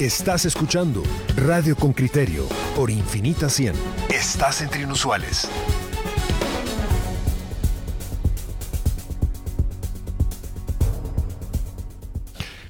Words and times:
Estás 0.00 0.44
escuchando 0.44 1.02
Radio 1.36 1.74
con 1.74 1.94
Criterio 1.94 2.46
por 2.76 2.90
Infinita 2.90 3.48
100. 3.48 3.72
Estás 4.10 4.60
entre 4.60 4.82
inusuales. 4.82 5.48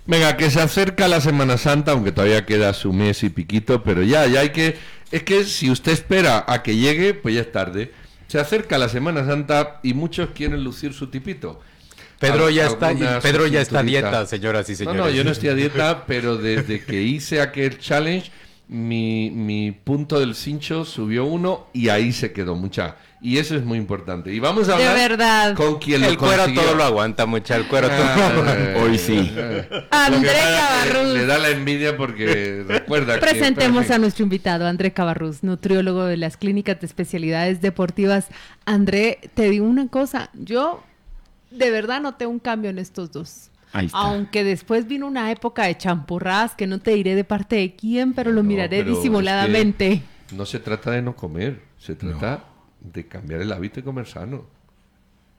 Venga, 0.06 0.36
que 0.36 0.52
se 0.52 0.60
acerca 0.60 1.08
la 1.08 1.20
Semana 1.20 1.58
Santa, 1.58 1.90
aunque 1.90 2.12
todavía 2.12 2.46
queda 2.46 2.72
su 2.72 2.92
mes 2.92 3.24
y 3.24 3.30
piquito, 3.30 3.82
pero 3.82 4.04
ya, 4.04 4.24
ya 4.28 4.38
hay 4.38 4.50
que... 4.50 4.78
Es 5.10 5.24
que 5.24 5.42
si 5.42 5.68
usted 5.68 5.90
espera 5.90 6.44
a 6.46 6.62
que 6.62 6.76
llegue, 6.76 7.12
pues 7.12 7.34
ya 7.34 7.40
es 7.40 7.50
tarde. 7.50 7.92
Se 8.28 8.38
acerca 8.38 8.78
la 8.78 8.88
Semana 8.88 9.26
Santa 9.26 9.80
y 9.82 9.94
muchos 9.94 10.30
quieren 10.30 10.62
lucir 10.62 10.92
su 10.92 11.08
tipito. 11.08 11.60
Pedro 12.18 12.50
ya 12.50 12.66
está, 12.66 12.92
Pedro 13.20 13.46
ya 13.46 13.60
está 13.60 13.80
a 13.80 13.82
dieta, 13.82 14.26
señoras 14.26 14.68
y 14.70 14.76
señores. 14.76 14.98
No, 15.00 15.06
no, 15.06 15.10
yo 15.10 15.24
no 15.24 15.30
estoy 15.30 15.50
a 15.50 15.54
dieta, 15.54 16.04
pero 16.06 16.36
desde 16.36 16.84
que 16.84 17.02
hice 17.02 17.40
aquel 17.40 17.78
challenge, 17.78 18.30
mi, 18.68 19.30
mi 19.30 19.70
punto 19.72 20.18
del 20.18 20.34
cincho 20.34 20.84
subió 20.84 21.24
uno 21.24 21.66
y 21.72 21.88
ahí 21.88 22.12
se 22.12 22.32
quedó 22.32 22.54
mucha. 22.56 22.96
Y 23.20 23.38
eso 23.38 23.56
es 23.56 23.64
muy 23.64 23.78
importante. 23.78 24.32
Y 24.32 24.40
vamos 24.40 24.68
a 24.68 24.74
hablar 24.74 24.94
verdad. 24.96 25.54
con 25.54 25.78
quien 25.78 26.04
el 26.04 26.12
lo 26.14 26.18
cuero 26.18 26.36
consiguió. 26.42 26.62
todo 26.62 26.74
lo 26.74 26.84
aguanta, 26.84 27.26
mucha. 27.26 27.56
El 27.56 27.66
cuero 27.66 27.88
todo 27.88 27.98
lo 27.98 28.04
Ah, 28.04 28.26
aguanta. 28.28 28.82
Hoy 28.82 28.98
sí. 28.98 29.32
André 29.90 30.32
Le 30.32 30.38
Cabarrús. 30.38 31.26
da 31.26 31.38
la 31.38 31.48
envidia 31.50 31.96
porque 31.96 32.64
recuerda 32.68 33.14
que... 33.14 33.20
Presentemos 33.20 33.90
a 33.90 33.98
nuestro 33.98 34.22
invitado, 34.24 34.66
André 34.66 34.92
Cabarrús, 34.92 35.42
nutriólogo 35.42 36.04
de 36.04 36.16
las 36.18 36.36
clínicas 36.36 36.78
de 36.80 36.86
especialidades 36.86 37.60
deportivas. 37.62 38.26
André, 38.64 39.18
te 39.34 39.48
digo 39.50 39.66
una 39.66 39.88
cosa, 39.88 40.30
yo 40.34 40.82
de 41.56 41.70
verdad 41.70 42.00
noté 42.00 42.26
un 42.26 42.38
cambio 42.38 42.70
en 42.70 42.78
estos 42.78 43.10
dos. 43.12 43.50
Ahí 43.72 43.86
está. 43.86 43.98
Aunque 43.98 44.44
después 44.44 44.86
vino 44.86 45.06
una 45.06 45.30
época 45.30 45.64
de 45.64 45.76
champurradas 45.76 46.54
que 46.54 46.66
no 46.66 46.78
te 46.78 46.92
diré 46.92 47.14
de 47.14 47.24
parte 47.24 47.56
de 47.56 47.74
quién, 47.74 48.14
pero 48.14 48.30
lo 48.30 48.42
No, 48.42 48.48
miraré 48.48 48.78
pero 48.78 48.92
es 48.92 48.96
disimuladamente. 48.98 50.02
que 50.28 50.34
No 50.36 50.46
se 50.46 50.58
trata 50.60 50.90
de 50.92 51.02
no 51.02 51.14
comer, 51.16 51.62
se 51.78 51.94
trata 51.94 52.44
de 52.80 53.06
cambiar 53.06 53.40
el 53.42 53.52
hábito 53.52 53.80
y 53.80 53.82
comer 53.82 54.06
sano. 54.06 54.44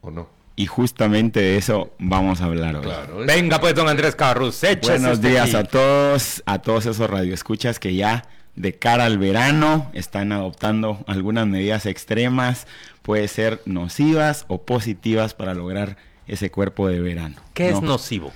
¿O 0.01 0.11
no? 0.11 0.29
Y 0.55 0.65
justamente 0.65 1.39
de 1.39 1.57
eso 1.57 1.93
vamos 1.99 2.41
a 2.41 2.45
hablar 2.45 2.75
hoy. 2.75 2.81
Claro. 2.83 3.21
es- 3.21 3.27
Venga 3.27 3.59
pues, 3.59 3.75
don 3.75 3.87
Andrés 3.87 4.15
échese 4.15 4.79
Buenos 4.99 5.21
días 5.21 5.49
aquí. 5.53 5.55
a 5.55 5.63
todos, 5.63 6.43
a 6.45 6.59
todos 6.59 6.85
esos 6.85 7.09
radioescuchas 7.09 7.79
que 7.79 7.95
ya 7.95 8.25
de 8.55 8.73
cara 8.73 9.05
al 9.05 9.19
verano 9.19 9.89
están 9.93 10.31
adoptando 10.31 11.03
algunas 11.05 11.45
medidas 11.45 11.85
extremas, 11.85 12.65
puede 13.03 13.27
ser 13.27 13.61
nocivas 13.65 14.45
o 14.47 14.63
positivas 14.63 15.35
para 15.35 15.53
lograr 15.53 15.97
ese 16.27 16.51
cuerpo 16.51 16.87
de 16.87 16.99
verano. 16.99 17.35
¿Qué 17.53 17.69
es 17.69 17.81
¿no? 17.81 17.89
nocivo? 17.89 18.31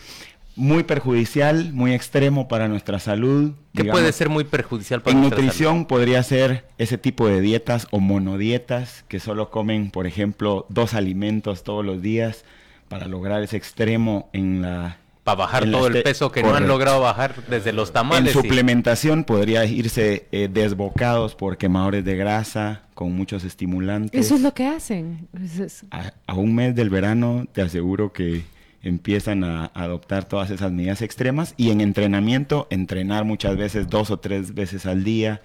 Muy 0.56 0.84
perjudicial, 0.84 1.72
muy 1.74 1.94
extremo 1.94 2.48
para 2.48 2.68
nuestra 2.68 3.00
salud. 3.00 3.54
¿Qué 3.74 3.84
digamos, 3.84 4.02
puede 4.02 4.12
ser 4.12 4.30
muy 4.30 4.44
perjudicial 4.44 5.02
para 5.02 5.14
En 5.14 5.22
nuestra 5.22 5.42
nutrición 5.42 5.86
podría 5.86 6.22
ser 6.24 6.66
ese 6.78 6.98
tipo 6.98 7.28
de 7.28 7.42
dietas 7.42 7.88
o 7.92 8.00
monodietas 8.00 9.06
que 9.08 9.20
solo 9.20 9.50
comen, 9.50 9.92
por 9.92 10.08
ejemplo, 10.08 10.66
dos 10.70 10.94
alimentos 10.94 11.64
todos 11.64 11.86
los 11.86 12.02
días 12.02 12.44
para 12.90 13.08
lograr 13.08 13.42
ese 13.44 13.58
extremo 13.58 14.30
en 14.34 14.62
la? 14.62 14.98
Para 15.24 15.36
bajar 15.36 15.64
en 15.66 15.72
todo 15.72 15.88
el 15.88 15.98
este- 15.98 16.10
peso 16.10 16.32
que 16.32 16.42
no 16.42 16.48
han 16.48 16.54
Correcto. 16.54 16.74
logrado 16.74 17.02
bajar 17.02 17.36
desde 17.48 17.74
los 17.74 17.90
En 17.90 17.94
tamales. 17.94 18.32
y- 18.36 18.38
suplementación 18.38 19.24
podría 19.24 19.66
irse 19.66 20.28
eh, 20.32 20.50
desbocados 20.52 21.36
por 21.36 21.58
quemadores 21.58 22.04
de 22.04 22.16
grasa 22.16 22.82
con 22.96 23.14
muchos 23.14 23.44
estimulantes. 23.44 24.20
Eso 24.26 24.36
es 24.36 24.42
lo 24.42 24.54
que 24.54 24.66
hacen. 24.66 25.28
Es- 25.40 25.86
a, 25.92 26.12
a 26.26 26.34
un 26.34 26.56
mes 26.56 26.76
del 26.76 26.90
verano 26.90 27.46
te 27.52 27.62
aseguro 27.62 28.12
que 28.14 28.44
empiezan 28.84 29.44
a, 29.44 29.66
adoptar 29.76 30.26
todas 30.26 30.50
esas 30.50 30.72
medidas 30.72 31.04
extremas 31.04 31.54
y 31.56 31.70
en 31.70 31.82
entrenamiento 31.82 32.66
entrenar 32.72 33.24
muchas 33.26 33.56
veces 33.58 33.88
dos 33.90 34.10
o 34.10 34.18
tres 34.18 34.56
veces 34.56 34.88
al 34.88 35.04
día, 35.04 35.42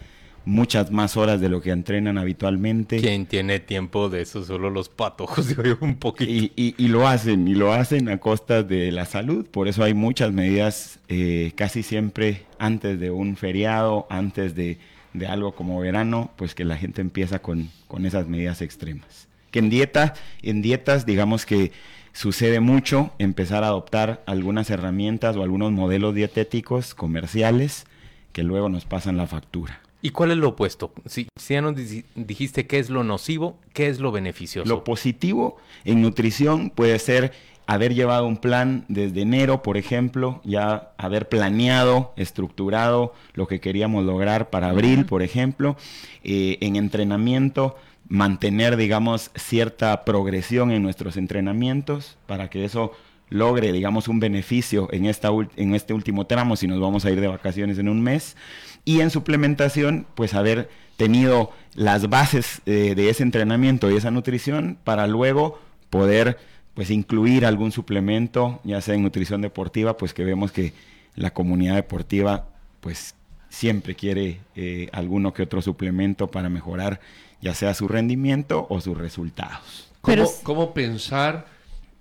muchas 0.47 0.91
más 0.91 1.17
horas 1.19 1.41
de 1.41 1.49
lo 1.51 1.61
que 1.61 1.71
entrenan 1.73 2.17
habitualmente. 2.17 2.99
¿Quién 3.01 3.27
tiene 3.27 3.61
tiempo 3.61 4.09
de 4.09 4.23
eso? 4.23 4.43
Solo 4.45 4.71
los 4.71 4.89
patojos, 4.89 5.49
digo 5.63 5.77
un 5.83 5.97
poquito. 5.97 6.31
Y, 6.31 6.53
y- 6.57 6.75
y 6.79 6.89
lo 6.89 7.07
hacen, 7.07 7.47
y 7.49 7.55
lo 7.55 7.73
hacen 7.73 8.09
a 8.09 8.19
costa 8.19 8.63
de 8.63 8.91
la 8.93 9.05
salud. 9.05 9.45
Por 9.47 9.69
eso 9.69 9.85
hay 9.85 9.93
muchas 9.93 10.33
medidas 10.33 11.01
eh, 11.09 11.53
casi 11.57 11.83
siempre 11.83 12.47
antes 12.59 12.99
de 12.99 13.11
un 13.11 13.37
feriado, 13.37 14.07
antes 14.09 14.55
de, 14.55 14.79
de 15.13 15.27
algo 15.27 15.53
como 15.55 15.79
verano, 15.81 16.31
pues 16.37 16.55
que 16.55 16.65
la 16.65 16.77
gente 16.79 17.01
empieza 17.03 17.41
con, 17.41 17.69
con 17.89 18.07
esas 18.07 18.27
medidas 18.29 18.63
extremas. 18.63 19.29
Que 19.51 19.59
en 19.59 19.69
dieta, 19.69 20.15
en 20.43 20.63
dietas, 20.63 21.07
digamos 21.07 21.45
que 21.45 21.73
sucede 22.13 22.61
mucho 22.61 23.13
empezar 23.19 23.65
a 23.65 23.69
adoptar 23.69 24.23
algunas 24.27 24.71
herramientas 24.71 25.37
o 25.37 25.43
algunos 25.43 25.73
modelos 25.73 26.15
dietéticos 26.15 26.95
comerciales 26.95 27.85
que 28.33 28.43
luego 28.43 28.69
nos 28.69 28.85
pasan 28.85 29.17
la 29.17 29.27
factura. 29.27 29.81
¿Y 30.07 30.11
cuál 30.11 30.31
es 30.31 30.37
lo 30.37 30.51
opuesto? 30.51 30.93
Si, 31.07 31.27
si 31.37 31.55
ya 31.55 31.61
nos 31.63 31.75
di- 31.75 32.05
dijiste 32.15 32.69
qué 32.69 32.79
es 32.79 32.91
lo 32.91 33.03
nocivo, 33.03 33.59
¿qué 33.73 33.89
es 33.89 33.99
lo 33.99 34.13
beneficioso? 34.13 34.69
Lo 34.69 34.85
positivo 34.85 35.57
en 35.85 36.01
nutrición 36.01 36.71
puede 36.71 36.97
ser 37.01 37.33
haber 37.67 37.93
llevado 37.93 38.25
un 38.29 38.37
plan 38.37 38.85
desde 38.87 39.23
enero, 39.23 39.65
por 39.65 39.77
ejemplo, 39.77 40.41
ya 40.45 40.93
haber 40.97 41.29
planeado, 41.29 42.13
estructurado 42.17 43.15
lo 43.35 43.49
que 43.49 43.59
queríamos 43.59 44.05
lograr 44.05 44.49
para 44.51 44.69
abril, 44.69 45.07
por 45.07 45.23
ejemplo, 45.23 45.77
Eh, 46.23 46.59
en 46.61 46.77
entrenamiento 46.77 47.75
mantener, 48.09 48.77
digamos, 48.77 49.33
cierta 49.35 50.05
progresión 50.05 50.71
en 50.71 50.83
nuestros 50.85 51.17
entrenamientos 51.17 52.17
para 52.27 52.49
que 52.49 52.65
eso 52.65 52.93
logre, 53.29 53.73
digamos, 53.73 54.07
un 54.07 54.21
beneficio 54.21 54.89
en, 54.93 55.07
esta, 55.07 55.31
en 55.57 55.75
este 55.75 55.93
último 55.93 56.27
tramo 56.27 56.55
si 56.55 56.69
nos 56.69 56.81
vamos 56.81 57.05
a 57.05 57.11
ir 57.11 57.21
de 57.21 57.27
vacaciones 57.27 57.79
en 57.79 57.89
un 57.89 58.01
mes. 58.01 58.37
Y 58.87 59.01
en 59.03 59.11
suplementación, 59.11 60.07
pues 60.15 60.33
haber 60.33 60.71
tenido 60.97 61.53
las 61.75 62.09
bases 62.09 62.63
eh, 62.65 62.95
de 62.97 63.11
ese 63.11 63.23
entrenamiento 63.23 63.91
y 63.91 63.97
esa 63.97 64.11
nutrición 64.11 64.79
para 64.83 65.07
luego 65.07 65.61
poder 65.91 66.39
pues 66.73 66.91
incluir 66.91 67.45
algún 67.45 67.71
suplemento, 67.73 68.61
ya 68.65 68.81
sea 68.81 68.95
en 68.95 69.03
nutrición 69.03 69.43
deportiva, 69.43 69.99
pues 69.99 70.15
que 70.15 70.25
vemos 70.25 70.53
que 70.53 70.73
la 71.17 71.33
comunidad 71.35 71.75
deportiva 71.75 72.49
pues 72.81 73.15
siempre 73.51 73.95
quiere 73.95 74.41
eh, 74.55 74.89
alguno 74.93 75.33
que 75.35 75.43
otro 75.43 75.61
suplemento 75.63 76.29
para 76.29 76.49
mejorar 76.49 77.01
ya 77.43 77.55
sea 77.55 77.75
su 77.75 77.89
rendimiento 77.89 78.67
o 78.71 78.81
sus 78.81 78.97
resultados. 78.97 79.91
¿Cómo, 80.01 80.15
Pero- 80.15 80.31
cómo 80.43 80.75
pensar 80.75 81.47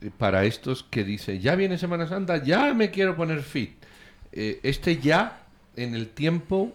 eh, 0.01 0.09
para 0.17 0.45
estos 0.45 0.83
que 0.83 1.03
dicen, 1.03 1.39
ya 1.41 1.55
viene 1.55 1.77
Semana 1.77 2.07
Santa, 2.07 2.43
ya 2.43 2.73
me 2.73 2.91
quiero 2.91 3.15
poner 3.15 3.41
fit? 3.41 3.71
Eh, 4.31 4.59
este 4.63 4.97
ya, 4.97 5.39
en 5.77 5.95
el 5.95 6.09
tiempo, 6.09 6.73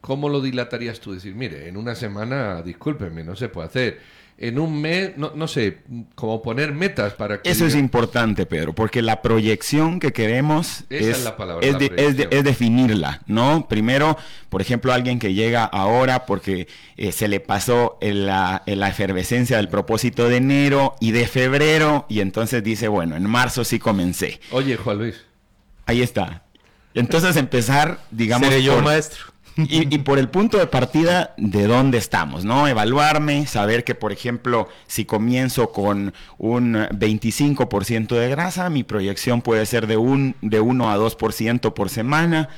¿cómo 0.00 0.28
lo 0.28 0.40
dilatarías 0.40 1.00
tú? 1.00 1.12
Decir, 1.12 1.34
mire, 1.34 1.68
en 1.68 1.76
una 1.76 1.94
semana, 1.94 2.62
discúlpeme, 2.62 3.24
no 3.24 3.36
se 3.36 3.48
puede 3.48 3.68
hacer. 3.68 4.18
En 4.40 4.60
un 4.60 4.80
mes, 4.80 5.16
no, 5.16 5.32
no 5.34 5.48
sé, 5.48 5.78
como 6.14 6.40
poner 6.42 6.72
metas 6.72 7.14
para 7.14 7.42
que... 7.42 7.50
Eso 7.50 7.66
es 7.66 7.74
importante, 7.74 8.46
Pedro, 8.46 8.72
porque 8.72 9.02
la 9.02 9.20
proyección 9.20 9.98
que 9.98 10.12
queremos 10.12 10.84
Esa 10.90 11.10
es, 11.10 11.18
es 11.18 11.24
la 11.24 11.36
palabra, 11.36 11.66
es 11.66 11.72
la 11.72 11.78
de- 11.80 11.84
es 11.86 11.90
de- 11.90 11.96
proyección. 11.96 12.28
es 12.32 12.44
definirla, 12.44 13.20
¿no? 13.26 13.66
Primero, 13.68 14.16
por 14.48 14.60
ejemplo, 14.62 14.92
alguien 14.92 15.18
que 15.18 15.34
llega 15.34 15.64
ahora 15.64 16.24
porque 16.24 16.68
eh, 16.96 17.10
se 17.10 17.26
le 17.26 17.40
pasó 17.40 17.98
la 18.00 18.62
efervescencia 18.66 19.56
del 19.56 19.68
propósito 19.68 20.28
de 20.28 20.36
enero 20.36 20.94
y 21.00 21.10
de 21.10 21.26
febrero, 21.26 22.06
y 22.08 22.20
entonces 22.20 22.62
dice, 22.62 22.86
bueno, 22.86 23.16
en 23.16 23.28
marzo 23.28 23.64
sí 23.64 23.80
comencé. 23.80 24.38
Oye, 24.52 24.76
Juan 24.76 24.98
Luis, 24.98 25.24
Ahí 25.84 26.00
está. 26.02 26.44
Entonces 26.94 27.36
empezar, 27.36 27.98
digamos, 28.10 28.48
Seré 28.48 28.62
yo, 28.62 28.74
por- 28.74 28.84
maestro. 28.84 29.24
y, 29.56 29.92
y 29.94 29.98
por 29.98 30.18
el 30.18 30.28
punto 30.28 30.56
de 30.58 30.66
partida 30.68 31.34
de 31.36 31.66
dónde 31.66 31.98
estamos, 31.98 32.44
¿no? 32.44 32.68
Evaluarme, 32.68 33.46
saber 33.46 33.82
que, 33.84 33.94
por 33.96 34.12
ejemplo, 34.12 34.68
si 34.86 35.04
comienzo 35.04 35.72
con 35.72 36.14
un 36.38 36.74
25% 36.74 38.08
de 38.14 38.28
grasa, 38.28 38.70
mi 38.70 38.84
proyección 38.84 39.42
puede 39.42 39.66
ser 39.66 39.86
de 39.86 39.96
un 39.96 40.36
de 40.42 40.60
1 40.60 40.90
a 40.90 40.96
2% 40.96 41.74
por 41.74 41.88
semana. 41.90 42.48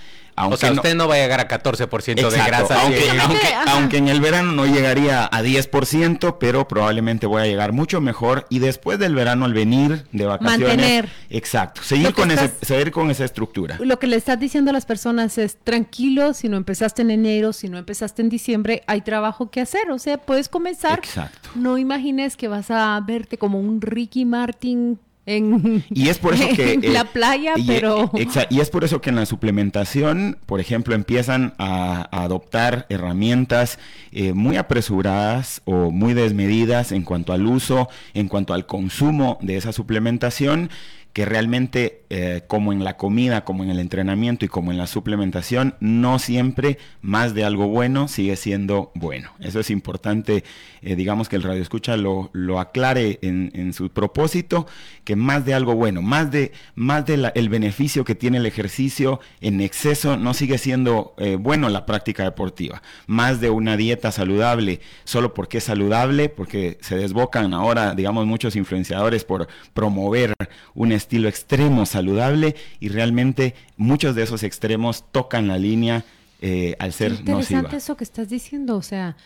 Aunque 0.40 0.54
o 0.54 0.58
sea, 0.58 0.72
usted 0.72 0.94
no 0.94 1.08
va 1.08 1.14
a 1.14 1.19
llegar 1.19 1.40
a 1.40 1.48
14% 1.48 2.14
de 2.14 2.22
Exacto, 2.22 2.46
grasa. 2.46 2.82
aunque, 2.82 3.00
Sí. 3.00 3.16
aunque, 3.20 3.46
Ajá. 3.54 3.72
aunque 3.76 3.96
en 3.98 4.08
el 4.08 4.20
verano 4.20 4.52
no 4.52 4.66
llegaría 4.66 5.25
a 5.31 5.42
10%, 5.42 6.37
pero 6.38 6.66
probablemente 6.69 7.26
voy 7.26 7.42
a 7.42 7.46
llegar 7.46 7.72
mucho 7.72 8.00
mejor 8.00 8.46
y 8.50 8.58
después 8.58 8.98
del 8.98 9.14
verano 9.14 9.44
al 9.44 9.54
venir 9.54 10.04
de 10.12 10.26
vacaciones, 10.26 10.69
Mantener. 10.69 11.08
exacto, 11.31 11.82
seguir 11.82 12.12
con 12.14 12.31
ese, 12.31 12.50
seguir 12.62 12.90
con 12.90 13.10
esa 13.10 13.25
estructura. 13.25 13.76
Lo 13.81 13.98
que 13.98 14.06
le 14.06 14.16
estás 14.16 14.38
diciendo 14.40 14.70
a 14.70 14.72
las 14.72 14.87
personas 14.87 15.38
es 15.38 15.56
tranquilo, 15.62 16.34
si 16.34 16.48
no 16.48 16.56
empezaste 16.56 17.02
en 17.02 17.10
enero, 17.10 17.52
si 17.52 17.69
no 17.69 17.78
empezaste 17.78 18.22
en 18.22 18.28
diciembre, 18.28 18.82
hay 18.87 19.00
trabajo 19.02 19.50
que 19.50 19.60
hacer. 19.60 19.90
O 19.90 19.98
sea, 19.98 20.19
puedes 20.19 20.48
comenzar. 20.48 20.98
Exacto. 20.98 21.50
No 21.54 21.78
imagines 21.78 22.37
que 22.37 22.48
vas 22.48 22.70
a 22.70 23.00
verte 23.06 23.38
como 23.38 23.60
un 23.60 23.81
Ricky 23.81 24.25
Martin 24.25 24.98
en, 25.26 25.84
Y 25.90 26.08
es 26.08 26.19
por 26.19 26.34
eso 26.34 26.49
que... 26.56 26.72
en 26.75 26.84
eh, 26.84 26.88
la 26.90 27.05
playa, 27.05 27.55
y, 27.56 27.67
pero... 27.67 28.05
eh, 28.14 28.26
exa- 28.26 28.46
y 28.50 28.61
es 28.61 28.70
por 28.70 28.84
eso 28.84 29.00
que 29.00 29.11
en 29.11 29.17
la 29.17 29.26
suplementación, 29.26 30.38
por 30.46 30.61
ejemplo, 30.61 30.94
empiezan 30.94 31.55
a, 31.58 32.08
a 32.11 32.22
adoptar 32.25 32.87
herramientas 32.88 33.78
eh, 34.12 34.32
muy 34.32 34.56
apresuradas 34.56 35.62
o 35.64 35.90
muy 35.90 36.14
desmedidas 36.14 36.93
en 36.93 37.02
cuanto 37.02 37.32
al 37.32 37.46
uso, 37.46 37.88
en 38.14 38.28
cuanto 38.28 38.55
al 38.55 38.67
consumo 38.67 39.38
de 39.43 39.56
esa 39.56 39.72
suplementación, 39.72 40.70
que 41.12 41.24
realmente 41.24 42.02
eh, 42.08 42.42
como 42.46 42.72
en 42.72 42.84
la 42.84 42.96
comida, 42.96 43.44
como 43.44 43.64
en 43.64 43.70
el 43.70 43.78
entrenamiento 43.78 44.44
y 44.44 44.48
como 44.48 44.70
en 44.70 44.78
la 44.78 44.86
suplementación, 44.86 45.74
no 45.80 46.18
siempre 46.18 46.78
más 47.02 47.34
de 47.34 47.44
algo 47.44 47.68
bueno 47.68 48.08
sigue 48.08 48.36
siendo 48.36 48.92
bueno. 48.94 49.32
Eso 49.40 49.60
es 49.60 49.70
importante, 49.70 50.44
eh, 50.82 50.96
digamos 50.96 51.28
que 51.28 51.36
el 51.36 51.42
radio 51.42 51.62
escucha 51.62 51.96
lo, 51.96 52.30
lo 52.32 52.60
aclare 52.60 53.18
en, 53.22 53.72
su 53.72 53.90
propósito, 53.90 54.66
que 55.04 55.16
más 55.16 55.44
de 55.44 55.54
algo 55.54 55.74
bueno, 55.74 56.02
más 56.02 56.30
de, 56.30 56.52
más 56.74 57.06
de 57.06 57.30
el 57.34 57.48
beneficio 57.48 58.04
que 58.04 58.14
tiene 58.14 58.38
el 58.38 58.46
ejercicio 58.46 59.20
en 59.40 59.60
exceso 59.60 60.16
no 60.16 60.34
sigue 60.34 60.58
siendo 60.58 61.14
eh, 61.18 61.36
bueno 61.36 61.68
la 61.68 61.86
práctica 61.86 62.24
deportiva. 62.24 62.82
Más 63.06 63.40
de 63.40 63.50
una 63.50 63.76
dieta 63.76 64.10
saludable, 64.12 64.80
solo 65.04 65.34
porque 65.34 65.58
es 65.58 65.64
saludable, 65.64 66.28
porque 66.28 66.78
se 66.80 66.96
desbocan 66.96 67.54
ahora, 67.54 67.94
digamos, 67.94 68.26
muchos 68.26 68.56
influenciadores 68.56 69.24
por 69.24 69.48
promover 69.74 70.34
un 70.74 70.92
estilo 71.00 71.29
extremo 71.29 71.87
saludable 71.87 72.55
y 72.79 72.88
realmente 72.88 73.55
muchos 73.76 74.14
de 74.14 74.23
esos 74.23 74.43
extremos 74.43 75.05
tocan 75.11 75.49
la 75.49 75.58
línea 75.58 76.05
eh, 76.41 76.76
al 76.79 76.93
ser 76.93 77.12
Qué 77.12 77.19
interesante 77.32 77.76
eso 77.76 77.97
que 77.97 78.05
estás 78.05 78.29
diciendo, 78.29 78.76
o 78.76 78.82
sea, 78.82 79.17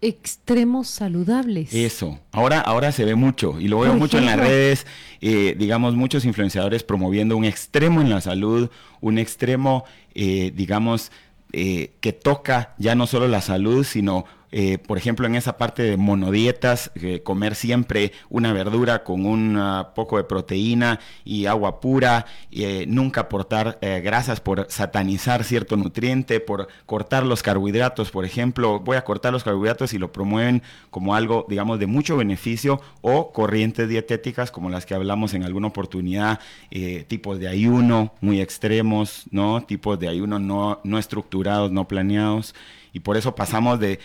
extremos 0.00 0.88
saludables. 0.88 1.74
Eso, 1.74 2.18
ahora, 2.32 2.60
ahora 2.60 2.92
se 2.92 3.04
ve 3.04 3.14
mucho 3.14 3.60
y 3.60 3.68
lo 3.68 3.80
veo 3.80 3.94
mucho 3.94 4.18
en 4.18 4.26
las 4.26 4.38
redes, 4.38 4.86
eh, 5.20 5.54
digamos, 5.58 5.94
muchos 5.94 6.24
influenciadores 6.24 6.82
promoviendo 6.82 7.36
un 7.36 7.44
extremo 7.44 8.00
en 8.00 8.10
la 8.10 8.20
salud, 8.20 8.70
un 9.00 9.18
extremo, 9.18 9.84
eh, 10.14 10.52
digamos, 10.54 11.12
que 11.50 12.20
toca 12.22 12.74
ya 12.76 12.94
no 12.94 13.06
solo 13.06 13.26
la 13.26 13.40
salud, 13.40 13.82
sino 13.82 14.26
eh, 14.50 14.78
por 14.78 14.96
ejemplo, 14.96 15.26
en 15.26 15.34
esa 15.34 15.56
parte 15.56 15.82
de 15.82 15.96
monodietas, 15.96 16.90
eh, 16.94 17.22
comer 17.22 17.54
siempre 17.54 18.12
una 18.30 18.52
verdura 18.52 19.04
con 19.04 19.26
un 19.26 19.58
poco 19.94 20.16
de 20.16 20.24
proteína 20.24 21.00
y 21.24 21.46
agua 21.46 21.80
pura, 21.80 22.26
eh, 22.50 22.84
nunca 22.88 23.22
aportar 23.22 23.78
grasas 23.80 24.40
por 24.40 24.66
satanizar 24.70 25.44
cierto 25.44 25.76
nutriente, 25.76 26.40
por 26.40 26.68
cortar 26.86 27.24
los 27.24 27.42
carbohidratos, 27.42 28.10
por 28.10 28.24
ejemplo, 28.24 28.80
voy 28.80 28.96
a 28.96 29.04
cortar 29.04 29.32
los 29.32 29.44
carbohidratos 29.44 29.92
y 29.92 29.98
lo 29.98 30.12
promueven 30.12 30.62
como 30.90 31.14
algo, 31.14 31.46
digamos, 31.48 31.78
de 31.78 31.86
mucho 31.86 32.16
beneficio, 32.16 32.80
o 33.00 33.32
corrientes 33.32 33.88
dietéticas 33.88 34.50
como 34.50 34.70
las 34.70 34.86
que 34.86 34.94
hablamos 34.94 35.34
en 35.34 35.44
alguna 35.44 35.68
oportunidad, 35.68 36.40
tipos 37.08 37.38
de 37.38 37.48
ayuno 37.48 38.14
muy 38.20 38.40
extremos, 38.40 39.24
¿no? 39.30 39.62
Tipos 39.62 39.98
de 39.98 40.08
ayuno 40.08 40.38
no, 40.38 40.80
no 40.84 40.98
estructurados, 40.98 41.70
no 41.70 41.86
planeados 41.88 42.54
y 42.92 43.00
por 43.00 43.16
eso 43.16 43.34
pasamos 43.34 43.80
de, 43.80 43.98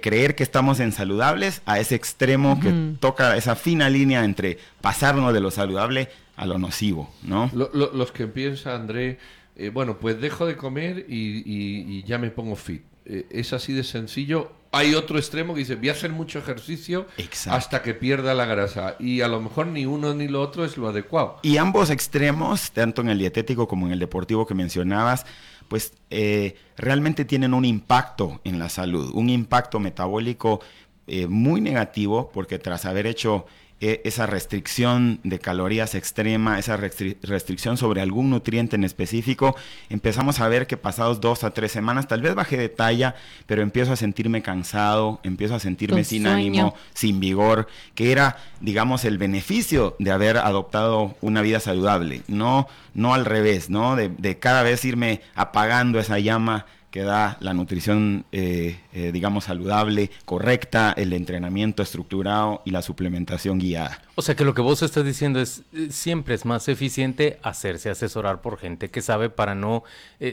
creer 0.00 0.34
que 0.34 0.42
estamos 0.42 0.80
en 0.80 0.92
saludables 0.92 1.62
a 1.66 1.78
ese 1.78 1.94
extremo 1.94 2.60
que 2.60 2.72
toca 3.00 3.36
esa 3.36 3.56
fina 3.56 3.88
línea 3.90 4.24
entre 4.24 4.58
pasarnos 4.80 5.32
de 5.34 5.40
lo 5.40 5.50
saludable 5.50 6.08
a 6.36 6.46
lo 6.46 6.58
nocivo, 6.58 7.12
¿no? 7.22 7.50
los 7.52 8.12
que 8.12 8.26
piensan, 8.26 8.82
André, 8.82 9.18
eh, 9.56 9.68
bueno, 9.68 9.98
pues 9.98 10.18
dejo 10.20 10.46
de 10.46 10.56
comer 10.56 11.04
y, 11.06 12.02
ya 12.04 12.16
me 12.16 12.30
pongo 12.30 12.56
fit. 12.56 12.82
Eh, 13.04 13.26
es 13.30 13.52
así 13.52 13.74
de 13.74 13.84
sencillo. 13.84 14.52
Hay 14.72 14.94
otro 14.94 15.18
extremo 15.18 15.52
que 15.52 15.60
dice, 15.60 15.74
voy 15.74 15.90
a 15.90 15.92
hacer 15.92 16.10
mucho 16.10 16.38
ejercicio 16.38 17.06
hasta 17.50 17.82
que 17.82 17.92
pierda 17.92 18.34
la 18.34 18.46
grasa. 18.46 18.96
Y 18.98 19.20
a 19.20 19.28
lo 19.28 19.40
mejor 19.40 19.66
ni 19.66 19.84
uno 19.84 20.14
ni 20.14 20.28
lo 20.28 20.40
otro 20.40 20.64
es 20.64 20.78
lo 20.78 20.88
adecuado. 20.88 21.40
Y 21.42 21.58
ambos 21.58 21.90
extremos, 21.90 22.70
tanto 22.70 23.02
en 23.02 23.10
el 23.10 23.18
dietético 23.18 23.68
como 23.68 23.86
en 23.86 23.92
el 23.92 23.98
deportivo 23.98 24.46
que 24.46 24.54
mencionabas, 24.54 25.26
pues 25.70 25.92
eh, 26.10 26.56
realmente 26.76 27.24
tienen 27.24 27.54
un 27.54 27.64
impacto 27.64 28.40
en 28.42 28.58
la 28.58 28.68
salud, 28.68 29.12
un 29.14 29.30
impacto 29.30 29.78
metabólico 29.78 30.60
eh, 31.06 31.28
muy 31.28 31.60
negativo, 31.60 32.32
porque 32.34 32.58
tras 32.58 32.86
haber 32.86 33.06
hecho 33.06 33.46
e, 33.80 34.02
esa 34.04 34.26
restricción 34.26 35.20
de 35.24 35.38
calorías 35.38 35.94
extrema, 35.94 36.58
esa 36.58 36.76
restricción 36.76 37.76
sobre 37.76 38.02
algún 38.02 38.30
nutriente 38.30 38.76
en 38.76 38.84
específico, 38.84 39.56
empezamos 39.88 40.40
a 40.40 40.48
ver 40.48 40.66
que 40.66 40.76
pasados 40.76 41.20
dos 41.20 41.44
a 41.44 41.52
tres 41.52 41.72
semanas, 41.72 42.06
tal 42.06 42.20
vez 42.20 42.34
bajé 42.34 42.56
de 42.56 42.68
talla, 42.68 43.14
pero 43.46 43.62
empiezo 43.62 43.92
a 43.92 43.96
sentirme 43.96 44.42
cansado, 44.42 45.20
empiezo 45.22 45.54
a 45.54 45.60
sentirme 45.60 46.04
sin 46.04 46.26
ánimo, 46.26 46.74
sin 46.92 47.20
vigor, 47.20 47.68
que 47.94 48.12
era, 48.12 48.36
digamos, 48.60 49.04
el 49.04 49.18
beneficio 49.18 49.96
de 49.98 50.10
haber 50.10 50.36
adoptado 50.36 51.16
una 51.20 51.40
vida 51.40 51.60
saludable, 51.60 52.22
no, 52.28 52.68
no 52.94 53.14
al 53.14 53.24
revés, 53.24 53.70
¿no? 53.70 53.96
De, 53.96 54.08
de 54.08 54.38
cada 54.38 54.62
vez 54.62 54.84
irme 54.84 55.22
apagando 55.34 55.98
esa 55.98 56.18
llama 56.18 56.66
que 56.90 57.02
da 57.02 57.36
la 57.40 57.54
nutrición, 57.54 58.24
eh, 58.32 58.80
eh, 58.92 59.12
digamos, 59.12 59.44
saludable, 59.44 60.10
correcta, 60.24 60.92
el 60.96 61.12
entrenamiento 61.12 61.82
estructurado 61.82 62.62
y 62.64 62.70
la 62.70 62.82
suplementación 62.82 63.58
guiada. 63.58 64.02
O 64.16 64.22
sea 64.22 64.34
que 64.34 64.44
lo 64.44 64.54
que 64.54 64.60
vos 64.60 64.82
estás 64.82 65.04
diciendo 65.04 65.40
es, 65.40 65.62
eh, 65.72 65.88
siempre 65.90 66.34
es 66.34 66.44
más 66.44 66.68
eficiente 66.68 67.38
hacerse 67.42 67.90
asesorar 67.90 68.40
por 68.40 68.58
gente 68.58 68.90
que 68.90 69.02
sabe 69.02 69.30
para 69.30 69.54
no 69.54 69.84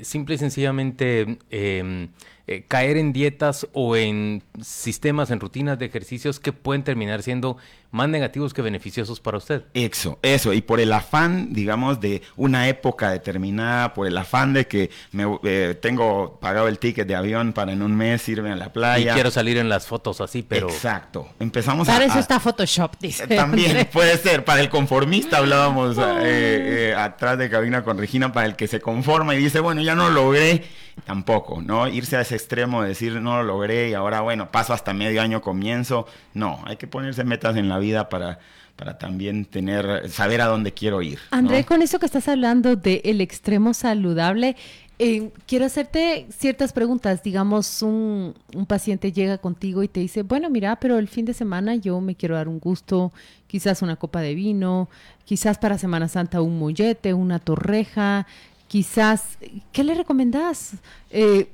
simple 0.01 0.35
y 0.35 0.37
sencillamente 0.37 1.37
em, 1.49 2.09
eh, 2.49 2.63
caer 2.65 2.95
en 2.95 3.11
dietas 3.11 3.67
o 3.73 3.97
en 3.97 4.41
sistemas, 4.61 5.31
en 5.31 5.41
rutinas 5.41 5.77
de 5.77 5.85
ejercicios 5.85 6.39
que 6.39 6.53
pueden 6.53 6.81
terminar 6.81 7.21
siendo 7.21 7.57
más 7.91 8.07
negativos 8.07 8.53
que 8.53 8.61
beneficiosos 8.61 9.19
para 9.19 9.37
usted. 9.37 9.63
Eso, 9.73 10.17
eso, 10.21 10.53
y 10.53 10.61
por 10.61 10.79
el 10.79 10.93
afán, 10.93 11.51
digamos, 11.51 11.99
de 11.99 12.21
una 12.37 12.69
época 12.69 13.11
determinada, 13.11 13.93
por 13.93 14.07
el 14.07 14.17
afán 14.17 14.53
de 14.53 14.65
que 14.65 14.89
me 15.11 15.25
eh, 15.43 15.77
tengo 15.81 16.39
pagado 16.39 16.69
el 16.69 16.79
ticket 16.79 17.05
de 17.05 17.15
avión 17.15 17.51
para 17.51 17.73
en 17.73 17.81
un 17.81 17.93
mes 17.95 18.27
irme 18.29 18.51
a 18.51 18.55
la 18.55 18.71
playa. 18.71 19.11
Y 19.11 19.13
quiero 19.13 19.29
salir 19.31 19.57
en 19.57 19.67
las 19.67 19.85
fotos 19.85 20.21
así, 20.21 20.41
pero... 20.41 20.69
Exacto, 20.69 21.27
empezamos 21.41 21.87
para 21.87 21.97
a... 21.97 21.99
Para 21.99 22.11
eso 22.11 22.19
está 22.19 22.39
Photoshop, 22.39 22.95
dice. 23.01 23.27
También 23.35 23.89
puede 23.91 24.17
ser, 24.17 24.45
para 24.45 24.61
el 24.61 24.69
conformista 24.69 25.39
hablábamos 25.39 25.97
eh, 25.99 26.95
atrás 26.97 27.37
de 27.37 27.49
cabina 27.49 27.83
con 27.83 27.97
Regina, 27.97 28.31
para 28.31 28.45
el 28.45 28.55
que 28.55 28.69
se 28.69 28.79
conforma 28.79 29.35
y 29.35 29.39
dice, 29.39 29.59
bueno, 29.59 29.81
ya 29.81 29.95
no 29.95 30.09
logré 30.09 30.63
tampoco, 31.05 31.61
¿no? 31.61 31.87
Irse 31.87 32.17
a 32.17 32.21
ese 32.21 32.36
extremo 32.37 32.81
de 32.81 32.89
decir 32.89 33.13
no 33.21 33.37
lo 33.37 33.43
logré 33.43 33.89
y 33.89 33.93
ahora, 33.93 34.21
bueno, 34.21 34.51
paso 34.51 34.73
hasta 34.73 34.93
medio 34.93 35.21
año, 35.21 35.41
comienzo. 35.41 36.07
No, 36.33 36.61
hay 36.65 36.77
que 36.77 36.87
ponerse 36.87 37.23
metas 37.23 37.57
en 37.57 37.67
la 37.67 37.79
vida 37.79 38.09
para, 38.09 38.39
para 38.77 38.97
también 38.97 39.45
tener, 39.45 40.09
saber 40.09 40.41
a 40.41 40.45
dónde 40.45 40.71
quiero 40.73 41.01
ir. 41.01 41.19
André, 41.31 41.65
con 41.65 41.81
eso 41.81 41.99
que 41.99 42.05
estás 42.05 42.27
hablando 42.27 42.75
del 42.75 43.01
el 43.03 43.21
extremo 43.21 43.73
saludable, 43.73 44.55
eh, 44.99 45.31
quiero 45.45 45.65
hacerte 45.65 46.27
ciertas 46.29 46.73
preguntas. 46.73 47.21
Digamos, 47.23 47.81
un, 47.81 48.33
un, 48.55 48.65
paciente 48.65 49.11
llega 49.11 49.37
contigo 49.39 49.83
y 49.83 49.87
te 49.87 49.99
dice, 49.99 50.23
bueno, 50.23 50.49
mira, 50.49 50.77
pero 50.77 50.97
el 50.97 51.07
fin 51.07 51.25
de 51.25 51.33
semana 51.33 51.75
yo 51.75 51.99
me 52.01 52.15
quiero 52.15 52.35
dar 52.35 52.47
un 52.47 52.59
gusto, 52.59 53.11
quizás 53.47 53.81
una 53.81 53.95
copa 53.95 54.21
de 54.21 54.33
vino, 54.33 54.89
quizás 55.25 55.57
para 55.57 55.77
Semana 55.77 56.07
Santa 56.07 56.41
un 56.41 56.57
mollete, 56.57 57.13
una 57.13 57.39
torreja, 57.39 58.25
quizás, 58.67 59.37
¿qué 59.71 59.83
le 59.83 59.95
recomendás? 59.95 60.75
Eh, 61.09 61.49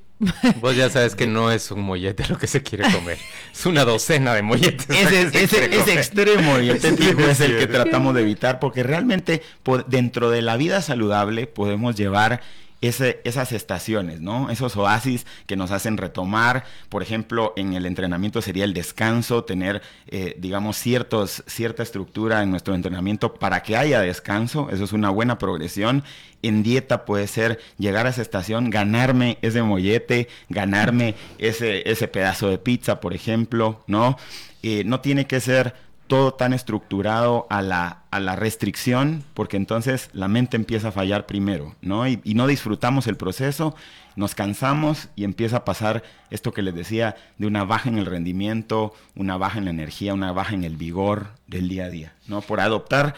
Vos 0.62 0.76
ya 0.76 0.90
sabes 0.90 1.16
que 1.16 1.28
no 1.28 1.52
es 1.52 1.72
un 1.72 1.82
mollete 1.82 2.26
lo 2.30 2.38
que 2.38 2.48
se 2.48 2.64
quiere 2.64 2.90
comer. 2.92 3.18
Es 3.52 3.66
una 3.66 3.84
docena 3.84 4.34
de 4.34 4.42
molletes. 4.42 4.88
Ese, 4.90 5.44
ese, 5.44 5.94
extremo 5.94 6.58
es 6.58 7.42
el 7.42 7.58
que 7.58 7.68
tratamos 7.68 8.16
de 8.16 8.22
evitar 8.22 8.60
porque 8.60 8.84
realmente 8.84 9.42
dentro 9.88 10.30
de 10.30 10.42
la 10.42 10.58
vida 10.58 10.82
saludable 10.82 11.48
podemos 11.48 11.96
llevar 11.96 12.42
esas 12.84 13.52
estaciones, 13.52 14.20
¿no? 14.20 14.50
Esos 14.50 14.76
oasis 14.76 15.26
que 15.48 15.56
nos 15.56 15.72
hacen 15.72 15.98
retomar, 15.98 16.66
por 16.90 17.02
ejemplo, 17.02 17.54
en 17.56 17.74
el 17.74 17.86
entrenamiento 17.86 18.42
sería 18.42 18.66
el 18.66 18.74
descanso, 18.74 19.46
tener, 19.46 19.82
eh, 20.08 20.36
digamos, 20.38 20.78
ciertos, 20.78 21.44
cierta 21.48 21.82
estructura 21.82 22.44
en 22.44 22.52
nuestro 22.52 22.76
entrenamiento 22.76 23.34
para 23.36 23.64
que 23.64 23.78
haya 23.78 24.02
descanso, 24.02 24.70
eso 24.72 24.84
es 24.84 24.92
una 24.92 25.10
buena 25.10 25.38
progresión. 25.38 26.04
En 26.42 26.62
dieta 26.62 27.06
puede 27.06 27.28
ser 27.28 27.60
llegar 27.78 28.06
a 28.06 28.10
esa 28.10 28.22
estación, 28.22 28.70
ganarme 28.70 29.38
ese 29.42 29.64
mollete, 29.64 30.28
ganarme 30.50 31.16
ese, 31.38 31.90
ese 31.90 32.10
pedazo 32.10 32.50
de 32.50 32.58
pizza, 32.58 33.00
por 33.00 33.14
ejemplo, 33.14 33.82
¿no? 33.88 34.18
Eh, 34.62 34.84
no 34.86 35.02
tiene 35.02 35.26
que 35.26 35.40
ser 35.40 35.74
todo 36.08 36.34
tan 36.34 36.54
estructurado 36.54 37.48
a 37.50 37.62
la, 37.62 38.04
a 38.12 38.20
la 38.20 38.36
restricción, 38.36 39.24
porque 39.34 39.58
entonces 39.58 40.10
la 40.14 40.28
mente 40.28 40.58
empieza 40.58 40.90
a 40.90 40.92
fallar 40.92 41.26
primero, 41.26 41.76
¿no? 41.82 42.08
Y, 42.08 42.20
no 42.34 42.48
disfrutamos 42.48 43.08
el 43.08 43.16
proceso, 43.16 43.76
nos 44.16 44.36
cansamos 44.36 45.10
y 45.16 45.24
empieza 45.24 45.58
a 45.58 45.66
pasar 45.66 46.04
esto 46.30 46.52
que 46.52 46.62
les 46.62 46.76
decía, 46.76 47.16
de 47.38 47.48
una 47.48 47.64
baja 47.64 47.90
en 47.90 47.98
el 47.98 48.06
rendimiento, 48.06 48.94
una 49.16 49.38
baja 49.38 49.60
en 49.60 49.66
la 49.66 49.72
energía, 49.72 50.14
una 50.14 50.32
baja 50.32 50.54
en 50.56 50.64
el 50.64 50.76
vigor 50.76 51.28
del 51.48 51.70
día 51.70 51.86
a 51.86 51.90
día, 51.90 52.14
¿no? 52.28 52.42
Por 52.42 52.60
adoptar, 52.60 53.16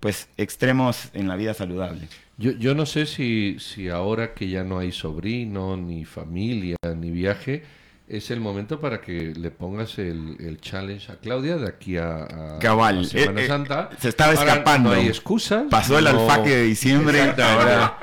pues, 0.00 0.28
extremos 0.36 1.10
en 1.14 1.28
la 1.28 1.36
vida 1.36 1.54
saludable. 1.54 2.08
Yo, 2.36 2.52
yo 2.52 2.74
no 2.74 2.86
sé 2.86 3.06
si, 3.06 3.56
si 3.58 3.88
ahora 3.88 4.32
que 4.32 4.48
ya 4.48 4.62
no 4.62 4.78
hay 4.78 4.92
sobrino, 4.92 5.76
ni 5.76 6.04
familia, 6.04 6.76
ni 6.96 7.10
viaje, 7.10 7.64
es 8.08 8.30
el 8.30 8.40
momento 8.40 8.80
para 8.80 9.00
que 9.00 9.34
le 9.36 9.50
pongas 9.50 9.98
el, 9.98 10.58
challenge 10.60 11.12
a 11.12 11.16
Claudia 11.16 11.56
de 11.56 11.68
aquí 11.68 11.98
a, 11.98 12.26
Semana 12.60 13.02
eh, 13.02 13.44
eh, 13.44 13.46
Santa. 13.46 13.90
se 14.00 14.08
estaba 14.08 14.32
escapando. 14.32 14.90
No 14.90 14.96
hay 14.96 15.08
excusa. 15.08 15.66
Pasó 15.70 15.98
el 15.98 16.06
alfaque 16.06 16.50
de 16.50 16.62
diciembre. 16.62 17.20
Ahora, 17.20 17.98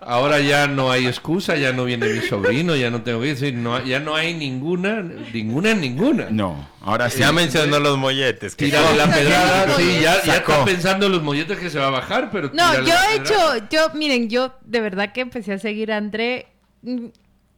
ahora 0.00 0.40
ya 0.40 0.68
no 0.68 0.92
hay 0.92 1.06
excusa, 1.06 1.56
ya 1.56 1.72
no 1.72 1.84
viene 1.84 2.08
mi 2.08 2.20
sobrino, 2.20 2.76
ya 2.76 2.90
no 2.90 3.02
tengo 3.02 3.20
que 3.20 3.28
decir, 3.28 3.54
no, 3.54 3.84
ya 3.84 3.98
no 3.98 4.14
hay 4.14 4.34
ninguna, 4.34 5.02
ninguna, 5.02 5.74
ninguna. 5.74 6.26
No, 6.30 6.68
ahora 6.82 7.10
sí. 7.10 7.18
Ya 7.18 7.32
mencionó 7.32 7.80
los 7.80 7.98
molletes. 7.98 8.54
que- 8.54 8.66
Tírale 8.66 8.96
la 8.96 9.12
pedrada, 9.12 9.76
sí, 9.76 9.98
ya, 10.00 10.22
ya 10.22 10.36
está 10.36 10.64
pensando 10.64 11.06
en 11.06 11.12
los 11.12 11.22
molletes 11.22 11.58
que 11.58 11.68
se 11.68 11.78
va 11.80 11.88
a 11.88 11.90
bajar, 11.90 12.30
pero 12.30 12.50
No, 12.52 12.84
yo 12.84 12.94
he 12.94 13.16
hecho, 13.16 13.68
yo, 13.70 13.90
miren, 13.94 14.28
yo 14.28 14.54
de 14.64 14.80
verdad 14.80 15.12
que 15.12 15.20
empecé 15.20 15.54
a 15.54 15.58
seguir 15.58 15.90
a 15.90 15.96
André. 15.96 16.46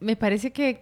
Me 0.00 0.16
parece 0.16 0.50
que 0.52 0.74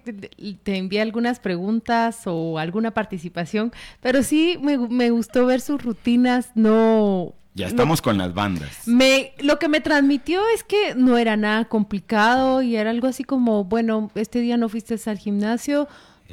te- 0.62 0.76
envié 0.76 1.00
algunas 1.00 1.40
preguntas 1.40 2.22
o 2.26 2.58
alguna 2.58 2.92
participación, 2.92 3.72
pero 4.00 4.22
sí 4.22 4.58
me, 4.62 4.78
me 4.78 5.10
gustó 5.10 5.44
ver 5.46 5.60
sus 5.60 5.82
rutinas, 5.82 6.52
no... 6.54 7.34
Ya 7.54 7.64
no- 7.66 7.70
estamos 7.70 8.00
con 8.00 8.16
las 8.18 8.32
bandas. 8.34 8.86
me, 8.86 9.32
lo 9.40 9.58
que 9.58 9.68
me 9.68 9.80
transmitió 9.80 10.40
es 10.54 10.62
que 10.62 10.94
no 10.94 11.18
era 11.18 11.36
nada 11.36 11.64
complicado 11.64 12.62
y 12.62 12.76
era 12.76 12.90
algo 12.90 13.08
así 13.08 13.24
como, 13.24 13.64
bueno, 13.64 14.10
este 14.14 14.38
día 14.40 14.56
no 14.56 14.68
fuiste 14.68 14.94
al 15.10 15.18
gimnasio, 15.18 15.88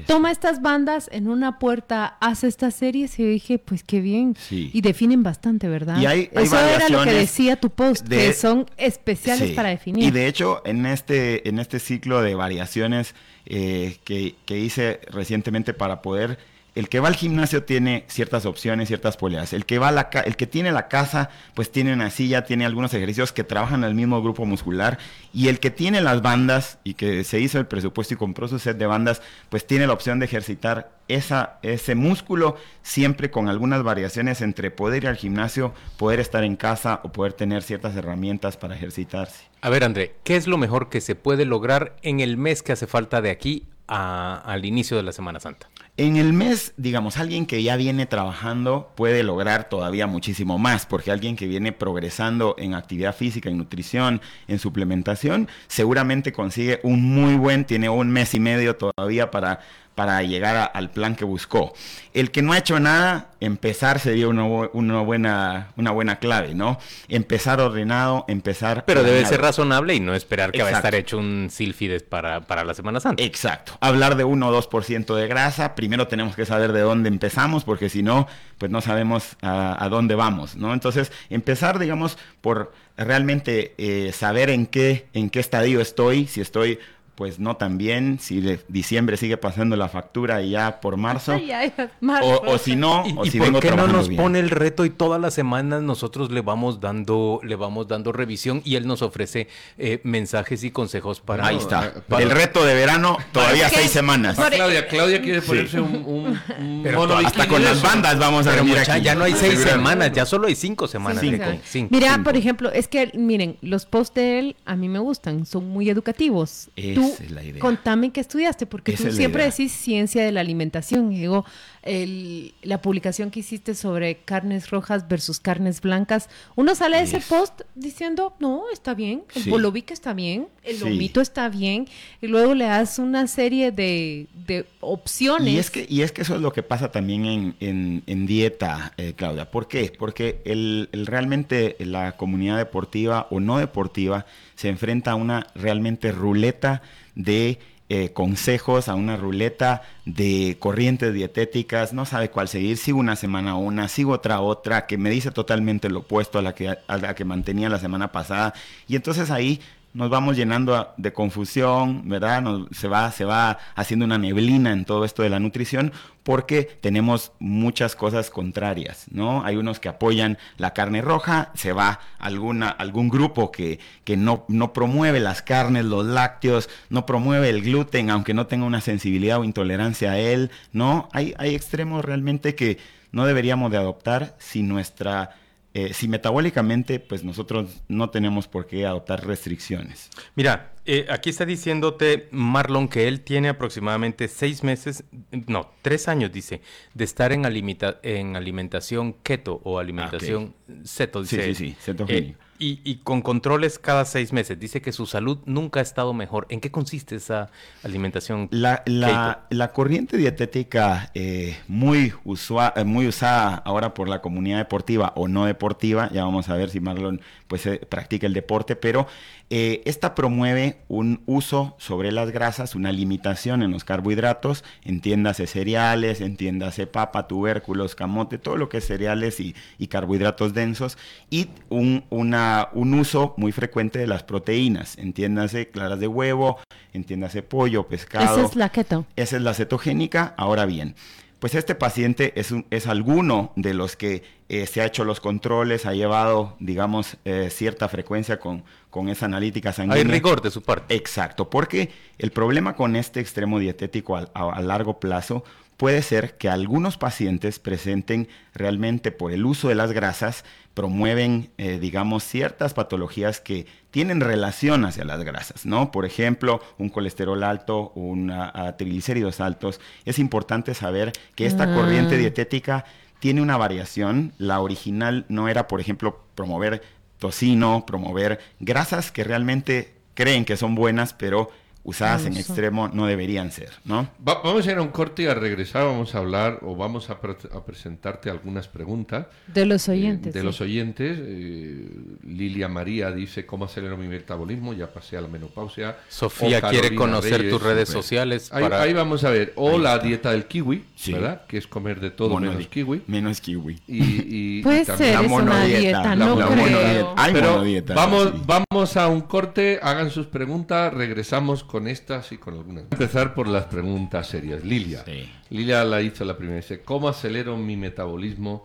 toma 0.07 0.31
estas 0.31 0.61
bandas 0.61 1.09
en 1.11 1.27
una 1.27 1.59
puerta, 1.59 2.17
haz 2.19 2.43
estas 2.43 2.75
series 2.75 3.17
y 3.19 3.23
yo 3.23 3.29
dije, 3.29 3.57
pues 3.59 3.83
qué 3.83 4.01
bien. 4.01 4.35
Sí. 4.37 4.69
Y 4.73 4.81
definen 4.81 5.23
bastante, 5.23 5.67
¿verdad? 5.67 5.99
Y 5.99 6.05
hay- 6.05 6.29
hay 6.35 6.43
Eso 6.45 6.59
era 6.59 6.89
lo 6.89 7.03
que 7.03 7.13
decía 7.13 7.55
tu 7.59 7.69
post, 7.69 8.05
de- 8.07 8.17
que 8.17 8.33
son 8.33 8.65
especiales 8.77 9.49
Sí. 9.49 9.55
para 9.55 9.69
definir. 9.69 10.03
Y 10.03 10.11
de 10.11 10.27
hecho, 10.27 10.61
en 10.65 10.85
este, 10.85 11.47
en 11.47 11.59
este 11.59 11.79
ciclo 11.79 12.21
de 12.21 12.35
variaciones 12.35 13.15
eh, 13.47 13.97
que, 14.03 14.35
que 14.45 14.57
hice 14.59 14.99
recientemente 15.11 15.73
para 15.75 16.01
poder. 16.01 16.39
El 16.75 16.89
que 16.89 16.99
va 16.99 17.07
al 17.07 17.15
gimnasio 17.15 17.63
tiene 17.63 18.03
ciertas 18.09 18.45
opciones, 18.45 18.89
ciertas 18.89 19.15
poleas. 19.15 19.53
El 19.53 19.65
que 19.65 19.79
va 19.79 19.87
a 19.87 19.91
la 19.93 20.09
ca- 20.09 20.19
el 20.19 20.35
que 20.35 20.45
tiene 20.45 20.73
la 20.73 20.89
casa, 20.89 21.29
pues 21.53 21.71
tiene 21.71 21.93
una 21.93 22.09
silla, 22.09 22.43
tiene 22.43 22.65
algunos 22.65 22.93
ejercicios 22.93 23.31
que 23.31 23.45
trabajan 23.45 23.85
el 23.85 23.95
mismo 23.95 24.21
grupo 24.21 24.45
muscular. 24.45 24.97
Y 25.33 25.47
el 25.47 25.61
que 25.61 25.71
tiene 25.71 26.01
las 26.01 26.21
bandas 26.21 26.77
y 26.83 26.95
que 26.95 27.23
se 27.23 27.39
hizo 27.39 27.59
el 27.59 27.65
presupuesto 27.65 28.13
y 28.13 28.17
compró 28.17 28.49
su 28.49 28.59
set 28.59 28.77
de 28.77 28.85
bandas, 28.87 29.21
pues 29.49 29.65
tiene 29.65 29.87
la 29.87 29.93
opción 29.93 30.19
de 30.19 30.25
ejercitar 30.25 30.91
esa, 31.07 31.59
ese 31.61 31.95
músculo 31.95 32.57
siempre 32.81 33.31
con 33.31 33.47
algunas 33.47 33.81
variaciones 33.83 34.41
entre 34.41 34.69
poder 34.69 35.03
ir 35.03 35.07
al 35.09 35.15
gimnasio, 35.15 35.73
poder 35.97 36.19
estar 36.19 36.43
en 36.43 36.57
casa 36.57 36.99
o 37.03 37.11
poder 37.13 37.31
tener 37.33 37.63
ciertas 37.63 37.95
herramientas 37.95 38.57
para 38.57 38.75
ejercitarse. 38.75 39.45
A 39.61 39.69
ver, 39.69 39.85
André, 39.85 40.15
¿qué 40.25 40.35
es 40.35 40.45
lo 40.45 40.57
mejor 40.57 40.89
que 40.89 40.99
se 40.99 41.15
puede 41.15 41.45
lograr 41.45 41.95
en 42.01 42.19
el 42.19 42.35
mes 42.35 42.61
que 42.63 42.73
hace 42.73 42.85
falta 42.85 43.21
de 43.21 43.29
aquí 43.29 43.67
a- 43.87 44.41
al 44.45 44.65
inicio 44.65 44.97
de 44.97 45.03
la 45.03 45.13
Semana 45.13 45.39
Santa? 45.39 45.69
En 45.97 46.17
el 46.17 46.33
mes, 46.33 46.73
digamos, 46.75 47.15
alguien 47.15 47.45
que 47.45 47.63
ya 47.63 47.77
viene 47.77 48.05
trabajando 48.05 48.91
puede 48.95 49.23
lograr 49.23 49.69
todavía 49.69 50.07
muchísimo 50.07 50.57
más, 50.57 50.85
porque 50.85 51.09
alguien 51.09 51.37
que 51.37 51.47
viene 51.47 51.71
progresando 51.71 52.53
en 52.57 52.73
actividad 52.73 53.15
física, 53.15 53.49
en 53.49 53.57
nutrición, 53.57 54.19
en 54.49 54.59
suplementación, 54.59 55.47
seguramente 55.67 56.33
consigue 56.33 56.81
un 56.83 57.01
muy 57.01 57.35
buen, 57.35 57.63
tiene 57.63 57.87
un 57.87 58.09
mes 58.09 58.33
y 58.33 58.41
medio 58.41 58.75
todavía 58.75 59.31
para, 59.31 59.61
para 59.95 60.21
llegar 60.23 60.55
a- 60.57 60.65
al 60.65 60.91
plan 60.91 61.15
que 61.15 61.23
buscó. 61.25 61.73
El 62.13 62.31
que 62.31 62.41
no 62.41 62.51
ha 62.53 62.57
hecho 62.57 62.79
nada, 62.79 63.29
empezar 63.39 63.99
sería 63.99 64.27
una, 64.27 64.43
bu- 64.43 64.69
una 64.73 64.99
buena, 65.01 65.69
una 65.77 65.91
buena 65.91 66.17
clave, 66.19 66.53
¿no? 66.53 66.77
Empezar 67.07 67.59
ordenado, 67.61 68.25
empezar... 68.27 68.83
Pero 68.85 69.03
debe 69.03 69.25
ser 69.25 69.41
razonable 69.41 69.95
y 69.95 69.99
no 70.01 70.13
esperar 70.13 70.51
que 70.51 70.61
va 70.63 70.69
a 70.69 70.71
estar 70.73 70.95
hecho 70.95 71.17
un 71.17 71.47
sílfides 71.49 72.03
para, 72.03 72.41
para 72.41 72.63
la 72.65 72.73
Semana 72.73 72.99
Santa. 72.99 73.23
Exacto. 73.23 73.77
Hablar 73.81 74.15
de 74.17 74.23
1 74.25 74.47
o 74.47 74.51
2% 74.51 75.15
de 75.15 75.27
grasa, 75.27 75.75
primero 75.75 76.07
tenemos 76.07 76.35
que 76.35 76.45
saber 76.45 76.71
de 76.73 76.81
dónde 76.81 77.07
empezamos, 77.09 77.63
porque 77.63 77.89
si 77.89 78.03
no, 78.03 78.27
pues 78.57 78.71
no 78.71 78.81
sabemos 78.81 79.37
a, 79.41 79.81
a 79.83 79.89
dónde 79.89 80.15
vamos, 80.15 80.55
¿no? 80.55 80.73
Entonces, 80.73 81.11
empezar, 81.29 81.79
digamos, 81.79 82.17
por 82.41 82.73
realmente 82.97 83.73
eh, 83.77 84.11
saber 84.13 84.49
en 84.49 84.65
qué, 84.67 85.07
en 85.13 85.29
qué 85.29 85.39
estadio 85.39 85.81
estoy, 85.81 86.27
si 86.27 86.39
estoy 86.41 86.79
pues 87.15 87.39
no 87.39 87.55
tan 87.55 87.77
bien, 87.77 88.19
si 88.19 88.41
de 88.41 88.59
diciembre 88.67 89.15
sigue 89.17 89.37
pasando 89.37 89.75
la 89.77 89.87
factura 89.87 90.41
y 90.41 90.49
ya 90.51 90.81
por 90.81 90.97
marzo, 90.97 91.31
Ay, 91.35 91.51
ay, 91.51 91.73
marzo. 92.01 92.27
o, 92.27 92.53
o 92.53 92.57
si 92.57 92.75
no, 92.75 93.03
¿Y, 93.07 93.13
o 93.17 93.25
y 93.25 93.31
si 93.31 93.37
por 93.37 93.47
vengo 93.47 93.59
qué 93.61 93.71
no 93.71 93.87
nos 93.87 94.09
bien. 94.09 94.21
pone 94.21 94.39
el 94.39 94.49
reto 94.49 94.83
y 94.85 94.89
todas 94.89 95.21
las 95.21 95.33
semanas 95.33 95.81
nosotros 95.81 96.29
le 96.31 96.41
vamos 96.41 96.81
dando, 96.81 97.39
le 97.43 97.55
vamos 97.55 97.87
dando 97.87 98.11
revisión 98.11 98.61
y 98.65 98.75
él 98.75 98.85
nos 98.85 99.01
ofrece 99.01 99.47
eh, 99.77 100.01
mensajes 100.03 100.63
y 100.65 100.71
consejos 100.71 101.21
para... 101.21 101.47
Ahí 101.47 101.55
está. 101.57 101.93
para- 102.07 102.21
el 102.23 102.29
reto 102.31 102.65
de 102.65 102.73
verano, 102.75 103.17
todavía 103.31 103.69
seis 103.69 103.91
semanas. 103.91 104.35
Claudia, 104.37 104.87
Claudia 104.87 105.21
quiere 105.21 105.41
ponerse 105.41 105.79
un, 105.79 105.95
un, 106.05 106.39
un 106.59 106.81
Pero 106.83 106.99
mono 106.99 107.15
hasta 107.15 107.29
bikini 107.43 107.47
con 107.47 107.63
las 107.63 107.81
bandas 107.81 108.19
vamos 108.19 108.45
a 108.47 108.51
Pero 108.51 108.63
venir 108.65 108.79
aquí. 108.79 109.01
ya 109.01 109.15
no 109.15 109.23
hay 109.23 109.33
seis 109.33 109.59
semanas, 109.59 110.11
ya 110.13 110.25
solo 110.25 110.47
hay 110.47 110.55
cinco 110.55 110.87
semanas. 110.87 111.21
Sí, 111.21 111.29
Cinco. 111.31 111.45
sí. 111.51 111.59
Cinco. 111.63 111.89
Mira, 111.91 112.11
Cinco. 112.11 112.23
por 112.25 112.35
ejemplo, 112.37 112.71
es 112.71 112.87
que, 112.87 113.11
miren, 113.13 113.57
los 113.61 113.85
posts 113.85 114.15
de 114.15 114.39
él 114.39 114.55
a 114.65 114.75
mí 114.75 114.89
me 114.89 114.99
gustan, 114.99 115.45
son 115.45 115.69
muy 115.69 115.89
educativos. 115.89 116.69
Esa 116.75 117.04
Tú, 117.17 117.23
es 117.23 117.31
la 117.31 117.43
idea. 117.43 117.59
contame 117.59 118.11
qué 118.11 118.21
estudiaste, 118.21 118.65
porque 118.65 118.93
Esa 118.93 119.09
tú 119.09 119.15
siempre 119.15 119.43
idea. 119.43 119.51
decís 119.51 119.71
ciencia 119.71 120.23
de 120.23 120.31
la 120.31 120.41
alimentación. 120.41 121.11
Y 121.11 121.19
digo, 121.19 121.45
el- 121.83 122.53
la 122.63 122.81
publicación 122.81 123.29
que 123.31 123.41
hiciste 123.41 123.75
sobre 123.75 124.17
carnes 124.17 124.69
rojas 124.69 125.07
versus 125.07 125.39
carnes 125.39 125.81
blancas, 125.81 126.29
uno 126.55 126.73
sale 126.75 126.97
de 126.97 127.03
ese 127.03 127.17
Es- 127.17 127.25
post 127.25 127.61
diciendo, 127.75 128.33
no, 128.39 128.63
está 128.73 128.93
bien, 128.93 129.23
el 129.35 129.43
Sí. 129.43 129.51
está 129.91 130.13
bien, 130.13 130.47
el 130.63 130.77
Sí. 130.77 130.83
lomito 130.83 131.21
está 131.21 131.49
bien, 131.49 131.87
y 132.21 132.27
luego 132.27 132.53
le 132.55 132.65
das 132.65 132.97
una 132.99 133.27
serie 133.27 133.71
de, 133.71 134.27
de 134.47 134.65
opciones. 134.79 135.53
Y 135.53 135.57
es, 135.59 135.69
que, 135.71 135.85
y 135.87 136.01
es 136.01 136.11
que 136.11 136.21
eso 136.23 136.35
es 136.35 136.41
lo 136.41 136.51
que 136.53 136.63
pasa 136.63 136.91
también 136.91 137.25
en, 137.25 137.55
en- 137.59 138.03
en 138.07 138.25
dieta, 138.25 138.93
eh, 138.97 139.13
Claudia. 139.15 139.49
¿Por 139.51 139.67
qué? 139.67 139.93
Porque 139.97 140.41
el, 140.45 140.89
el 140.91 141.05
realmente 141.05 141.75
la 141.79 142.13
comunidad 142.17 142.57
deportiva 142.57 143.27
o 143.29 143.39
no 143.39 143.57
deportiva 143.57 144.25
se 144.55 144.69
enfrenta 144.69 145.11
a 145.11 145.15
una 145.15 145.47
realmente 145.55 146.11
ruleta 146.11 146.81
de 147.15 147.59
eh, 147.87 148.13
consejos, 148.13 148.89
a 148.89 148.95
una 148.95 149.15
ruleta 149.15 149.83
de 150.05 150.57
corrientes 150.59 151.13
dietéticas, 151.13 151.93
no 151.93 152.05
sabe 152.05 152.31
cuál 152.31 152.47
seguir, 152.47 152.77
sigo 152.77 152.97
una 152.99 153.15
semana 153.15 153.57
una, 153.57 153.87
sigo 153.87 154.13
otra 154.13 154.41
otra, 154.41 154.87
que 154.87 154.97
me 154.97 155.11
dice 155.11 155.29
totalmente 155.29 155.89
lo 155.89 155.99
opuesto 155.99 156.39
a 156.39 156.41
la 156.41 156.55
que, 156.55 156.69
a 156.69 156.97
la 156.97 157.13
que 157.13 157.25
mantenía 157.25 157.69
la 157.69 157.77
semana 157.77 158.11
pasada. 158.11 158.55
Y 158.87 158.95
entonces 158.95 159.29
ahí 159.29 159.61
nos 159.95 160.09
vamos 160.09 160.35
llenando 160.35 160.93
de 160.97 161.13
confusión, 161.13 162.09
¿verdad? 162.09 162.43
Se, 162.71 162.89
va, 162.89 163.11
se 163.13 163.23
va 163.23 163.57
haciendo 163.75 164.03
una 164.03 164.17
neblina 164.17 164.73
en 164.73 164.83
todo 164.83 165.05
esto 165.05 165.23
de 165.23 165.29
la 165.29 165.39
nutrición 165.39 165.93
porque 166.21 166.63
tenemos 166.63 167.31
muchas 167.39 167.95
cosas 167.95 168.29
contrarias, 168.29 169.05
¿no? 169.09 169.45
Hay 169.45 169.55
unos 169.55 169.79
que 169.79 169.87
apoyan 169.87 170.37
la 170.57 170.73
carne 170.73 171.01
roja, 171.01 171.51
se 171.55 171.71
va 171.71 172.01
alguna, 172.19 172.67
algún 172.67 173.07
grupo 173.07 173.53
que, 173.53 173.79
que 174.03 174.17
no, 174.17 174.43
no 174.49 174.73
promueve 174.73 175.21
las 175.21 175.41
carnes, 175.41 175.85
los 175.85 176.05
lácteos, 176.05 176.69
no 176.89 177.05
promueve 177.05 177.49
el 177.49 177.61
gluten, 177.61 178.09
aunque 178.09 178.33
no 178.33 178.47
tenga 178.47 178.65
una 178.65 178.81
sensibilidad 178.81 179.39
o 179.39 179.45
intolerancia 179.45 180.11
a 180.11 180.19
él, 180.19 180.51
¿no? 180.73 181.07
Hay, 181.13 181.33
hay 181.37 181.55
extremos 181.55 182.03
realmente 182.03 182.53
que 182.53 182.79
no 183.13 183.25
deberíamos 183.25 183.71
de 183.71 183.77
adoptar 183.77 184.35
si 184.39 184.61
nuestra... 184.61 185.37
eh, 185.77 185.93
si 185.93 186.07
metabólicamente, 186.07 187.01
pues 187.01 187.25
nosotros 187.25 187.83
no 187.89 188.09
tenemos 188.09 188.47
por 188.47 188.65
qué 188.65 188.85
adoptar 188.85 189.27
restricciones. 189.27 190.09
Mira, 190.33 190.71
eh, 190.85 191.05
aquí 191.09 191.29
está 191.29 191.45
diciéndote 191.45 192.29
Marlon 192.31 192.87
que 192.87 193.09
él 193.09 193.19
tiene 193.19 193.49
aproximadamente 193.49 194.29
seis 194.29 194.63
meses, 194.63 195.03
no, 195.47 195.69
tres 195.81 196.07
años, 196.07 196.31
dice, 196.31 196.61
de 196.93 197.03
estar 197.03 197.33
en, 197.33 197.43
alimita- 197.45 197.99
en 198.03 198.37
alimentación 198.37 199.13
keto 199.21 199.59
o 199.65 199.77
alimentación 199.77 200.55
ceto, 200.85 201.25
Sí, 201.25 201.35
dice. 201.35 201.53
sí, 201.53 201.65
sí, 201.65 201.71
eh, 201.71 201.77
cetogénico. 201.79 202.39
Y, 202.57 202.79
y 202.83 202.95
con 202.97 203.21
controles 203.21 203.79
cada 203.79 204.05
seis 204.05 204.31
meses. 204.31 204.59
Dice 204.59 204.81
que 204.81 204.91
su 204.91 205.05
salud 205.05 205.39
nunca 205.45 205.79
ha 205.79 205.83
estado 205.83 206.13
mejor. 206.13 206.45
¿En 206.49 206.61
qué 206.61 206.71
consiste 206.71 207.15
esa 207.15 207.49
alimentación? 207.83 208.47
La, 208.51 208.81
la- 208.85 209.45
la 209.49 209.73
corriente 209.73 210.17
dietética 210.17 211.11
eh, 211.13 211.57
muy, 211.67 212.13
usua- 212.23 212.73
eh, 212.75 212.83
muy 212.83 213.07
usada 213.07 213.55
ahora 213.65 213.93
por 213.93 214.07
la 214.07 214.21
comunidad 214.21 214.57
deportiva 214.59 215.11
o 215.15 215.27
no 215.27 215.45
deportiva, 215.45 216.09
ya 216.11 216.23
vamos 216.23 216.49
a 216.49 216.55
ver 216.55 216.69
si 216.69 216.79
Marlon 216.79 217.19
pues, 217.47 217.65
eh, 217.65 217.79
practica 217.89 218.25
el 218.27 218.33
deporte, 218.33 218.75
pero 218.75 219.07
eh, 219.49 219.81
esta 219.85 220.15
promueve 220.15 220.77
un 220.87 221.21
uso 221.25 221.75
sobre 221.77 222.11
las 222.11 222.31
grasas, 222.31 222.73
una 222.73 222.91
limitación 222.91 223.61
en 223.63 223.71
los 223.71 223.83
carbohidratos, 223.83 224.63
entiéndase 224.83 225.45
cereales, 225.45 226.21
entiéndase 226.21 226.87
papa, 226.87 227.27
tubérculos, 227.27 227.95
camote, 227.95 228.37
todo 228.37 228.57
lo 228.57 228.69
que 228.69 228.77
es 228.77 228.87
cereales 228.87 229.39
y, 229.39 229.55
y 229.77 229.87
carbohidratos 229.87 230.53
densos, 230.53 230.97
y 231.29 231.49
un, 231.69 232.05
una- 232.09 232.44
un 232.73 232.93
uso 232.93 233.33
muy 233.37 233.51
frecuente 233.51 233.99
de 233.99 234.07
las 234.07 234.23
proteínas, 234.23 234.97
entiéndase 234.97 235.69
claras 235.69 235.99
de 235.99 236.07
huevo, 236.07 236.59
entiéndase 236.93 237.41
pollo, 237.43 237.87
pescado. 237.87 238.37
Esa 238.37 238.47
es 238.47 238.55
la 238.55 238.69
keto. 238.69 239.05
Esa 239.15 239.35
es 239.37 239.41
la 239.41 239.53
cetogénica. 239.53 240.33
Ahora 240.37 240.65
bien, 240.65 240.95
pues 241.39 241.55
este 241.55 241.75
paciente 241.75 242.33
es, 242.39 242.51
un- 242.51 242.65
es 242.71 242.87
alguno 242.87 243.51
de 243.55 243.73
los 243.73 243.95
que 243.95 244.23
eh, 244.47 244.67
se 244.67 244.81
ha 244.81 244.85
hecho 244.85 245.03
los 245.05 245.19
controles, 245.19 245.85
ha 245.85 245.93
llevado, 245.93 246.55
digamos, 246.59 247.17
eh, 247.25 247.49
cierta 247.51 247.89
frecuencia 247.89 248.39
con, 248.39 248.63
con 248.91 249.09
esa 249.09 249.25
analítica 249.25 249.73
sanguínea. 249.73 249.97
Hay 250.03 250.09
rigor 250.09 250.41
de 250.41 250.51
su 250.51 250.61
parte. 250.61 250.95
Exacto, 250.95 251.49
porque 251.49 251.89
el 252.19 252.31
problema 252.31 252.75
con 252.75 252.95
este 252.95 253.19
extremo 253.19 253.57
dietético 253.59 254.15
a, 254.17 254.27
a 254.33 254.61
largo 254.61 254.99
plazo 254.99 255.43
puede 255.77 256.03
ser 256.03 256.37
que 256.37 256.47
algunos 256.47 256.97
pacientes 256.97 257.59
presenten 257.59 258.29
realmente 258.53 259.11
por 259.11 259.33
el 259.33 259.45
uso 259.45 259.67
de 259.67 259.75
las 259.75 259.91
grasas, 259.91 260.45
promueven, 260.75 261.49
eh, 261.57 261.79
digamos, 261.79 262.23
ciertas 262.23 262.75
patologías 262.75 263.39
que 263.39 263.65
tienen 263.89 264.21
relación 264.21 264.85
hacia 264.85 265.05
las 265.05 265.23
grasas, 265.23 265.65
¿no? 265.65 265.91
Por 265.91 266.05
ejemplo, 266.05 266.61
un 266.77 266.89
colesterol 266.89 267.43
alto, 267.43 267.91
un 267.95 268.31
triglicéridos 268.77 269.39
altos. 269.39 269.79
Es 270.03 270.19
importante 270.19 270.73
saber 270.75 271.13
que 271.33 271.47
esta 271.47 271.63
Ah. 271.63 271.73
corriente 271.75 272.17
dietética 272.17 272.85
tiene 273.19 273.41
una 273.41 273.57
variación. 273.57 274.33
La 274.37 274.59
original 274.59 275.25
no 275.29 275.47
era, 275.47 275.67
por 275.67 275.79
ejemplo, 275.79 276.19
promover 276.35 276.83
tocino, 277.19 277.85
promover 277.87 278.39
grasas 278.59 279.11
que 279.11 279.23
realmente 279.23 279.95
creen 280.13 280.43
que 280.43 280.57
son 280.57 280.75
buenas, 280.75 281.13
pero 281.13 281.49
usadas 281.85 282.25
en 282.25 282.35
extremo 282.35 282.89
no 282.89 283.05
deberían 283.05 283.51
ser, 283.51 283.69
¿no? 283.85 284.09
Va- 284.27 284.41
vamos 284.43 284.67
a 284.67 284.71
ir 284.71 284.77
a 284.77 284.81
un 284.81 284.89
corte 284.89 285.23
y 285.23 285.25
a 285.27 285.33
regresar 285.35 285.85
vamos 285.85 286.13
a 286.15 286.17
hablar 286.17 286.59
o 286.63 286.75
vamos 286.75 287.09
a, 287.09 287.21
pre- 287.21 287.37
a 287.53 287.63
presentarte 287.63 288.29
algunas 288.29 288.67
preguntas 288.67 289.27
De 289.47 289.65
los 289.65 289.87
eh, 289.87 289.91
oyentes. 289.91 290.33
de 290.33 290.39
sí. 290.41 290.45
los 290.45 290.59
oyentes. 290.61 291.17
Eh, 291.21 291.87
Lilia 292.27 292.67
María 292.67 293.11
dice 293.11 293.45
cómo 293.45 293.65
acelero 293.65 293.97
mi 293.97 294.07
metabolismo, 294.07 294.73
ya 294.73 294.91
pasé 294.91 295.17
a 295.17 295.21
la 295.21 295.27
menopausia. 295.27 295.97
Sofía 296.09 296.59
O 296.63 296.69
quiere 296.69 296.95
conocer 296.95 297.37
Reyes, 297.37 297.51
tus 297.53 297.61
redes 297.61 297.87
súper. 297.89 298.03
sociales. 298.03 298.49
Ahí, 298.51 298.63
para- 298.63 298.81
ahí 298.81 298.93
vamos 298.93 299.23
a 299.23 299.29
ver. 299.29 299.53
O 299.55 299.77
la 299.77 299.99
dieta 299.99 300.31
del 300.31 300.45
kiwi, 300.45 300.83
Sí. 300.95 301.13
¿verdad? 301.13 301.45
Que 301.47 301.57
es 301.57 301.67
comer 301.67 301.99
de 301.99 302.09
todo 302.11 302.29
Mono- 302.29 302.49
menos 302.51 302.67
kiwi. 302.67 303.03
Menos 303.07 303.39
kiwi. 303.41 303.79
Y, 303.87 304.03
y- 304.03 304.25
y 304.59 304.63
Puede 304.63 304.85
también- 304.85 305.13
ser, 305.13 305.25
es 305.25 305.31
una 305.31 305.45
monodieta, 305.53 305.79
dieta, 305.79 306.03
la- 306.03 306.25
no 306.25 306.35
la 306.39 306.45
creo. 306.47 306.57
monodieta. 306.57 307.13
Hay 307.17 307.33
Pero 307.33 307.51
monodietas, 307.51 307.95
vamos, 307.95 308.31
sí. 308.33 308.41
vamos 308.45 308.97
a 308.97 309.07
un 309.07 309.21
corte, 309.21 309.79
hagan 309.83 310.09
sus 310.09 310.25
preguntas, 310.27 310.93
regresamos 310.93 311.63
con 311.63 311.74
estas 311.87 312.31
y 312.31 312.37
con 312.37 312.53
algunas. 312.55 312.83
Empezar 312.91 313.33
por 313.33 313.47
las 313.47 313.65
preguntas 313.65 314.27
serias. 314.27 314.63
Lilia. 314.63 315.03
Sí. 315.05 315.29
Lilia 315.49 315.83
la 315.83 316.01
hizo 316.01 316.23
la 316.25 316.37
primera. 316.37 316.57
Dice, 316.57 316.81
¿cómo 316.81 317.09
acelero 317.09 317.57
mi 317.57 317.77
metabolismo? 317.77 318.63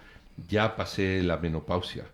Ya 0.49 0.75
pasé 0.77 1.23
la 1.23 1.37
menopausia. 1.37 2.05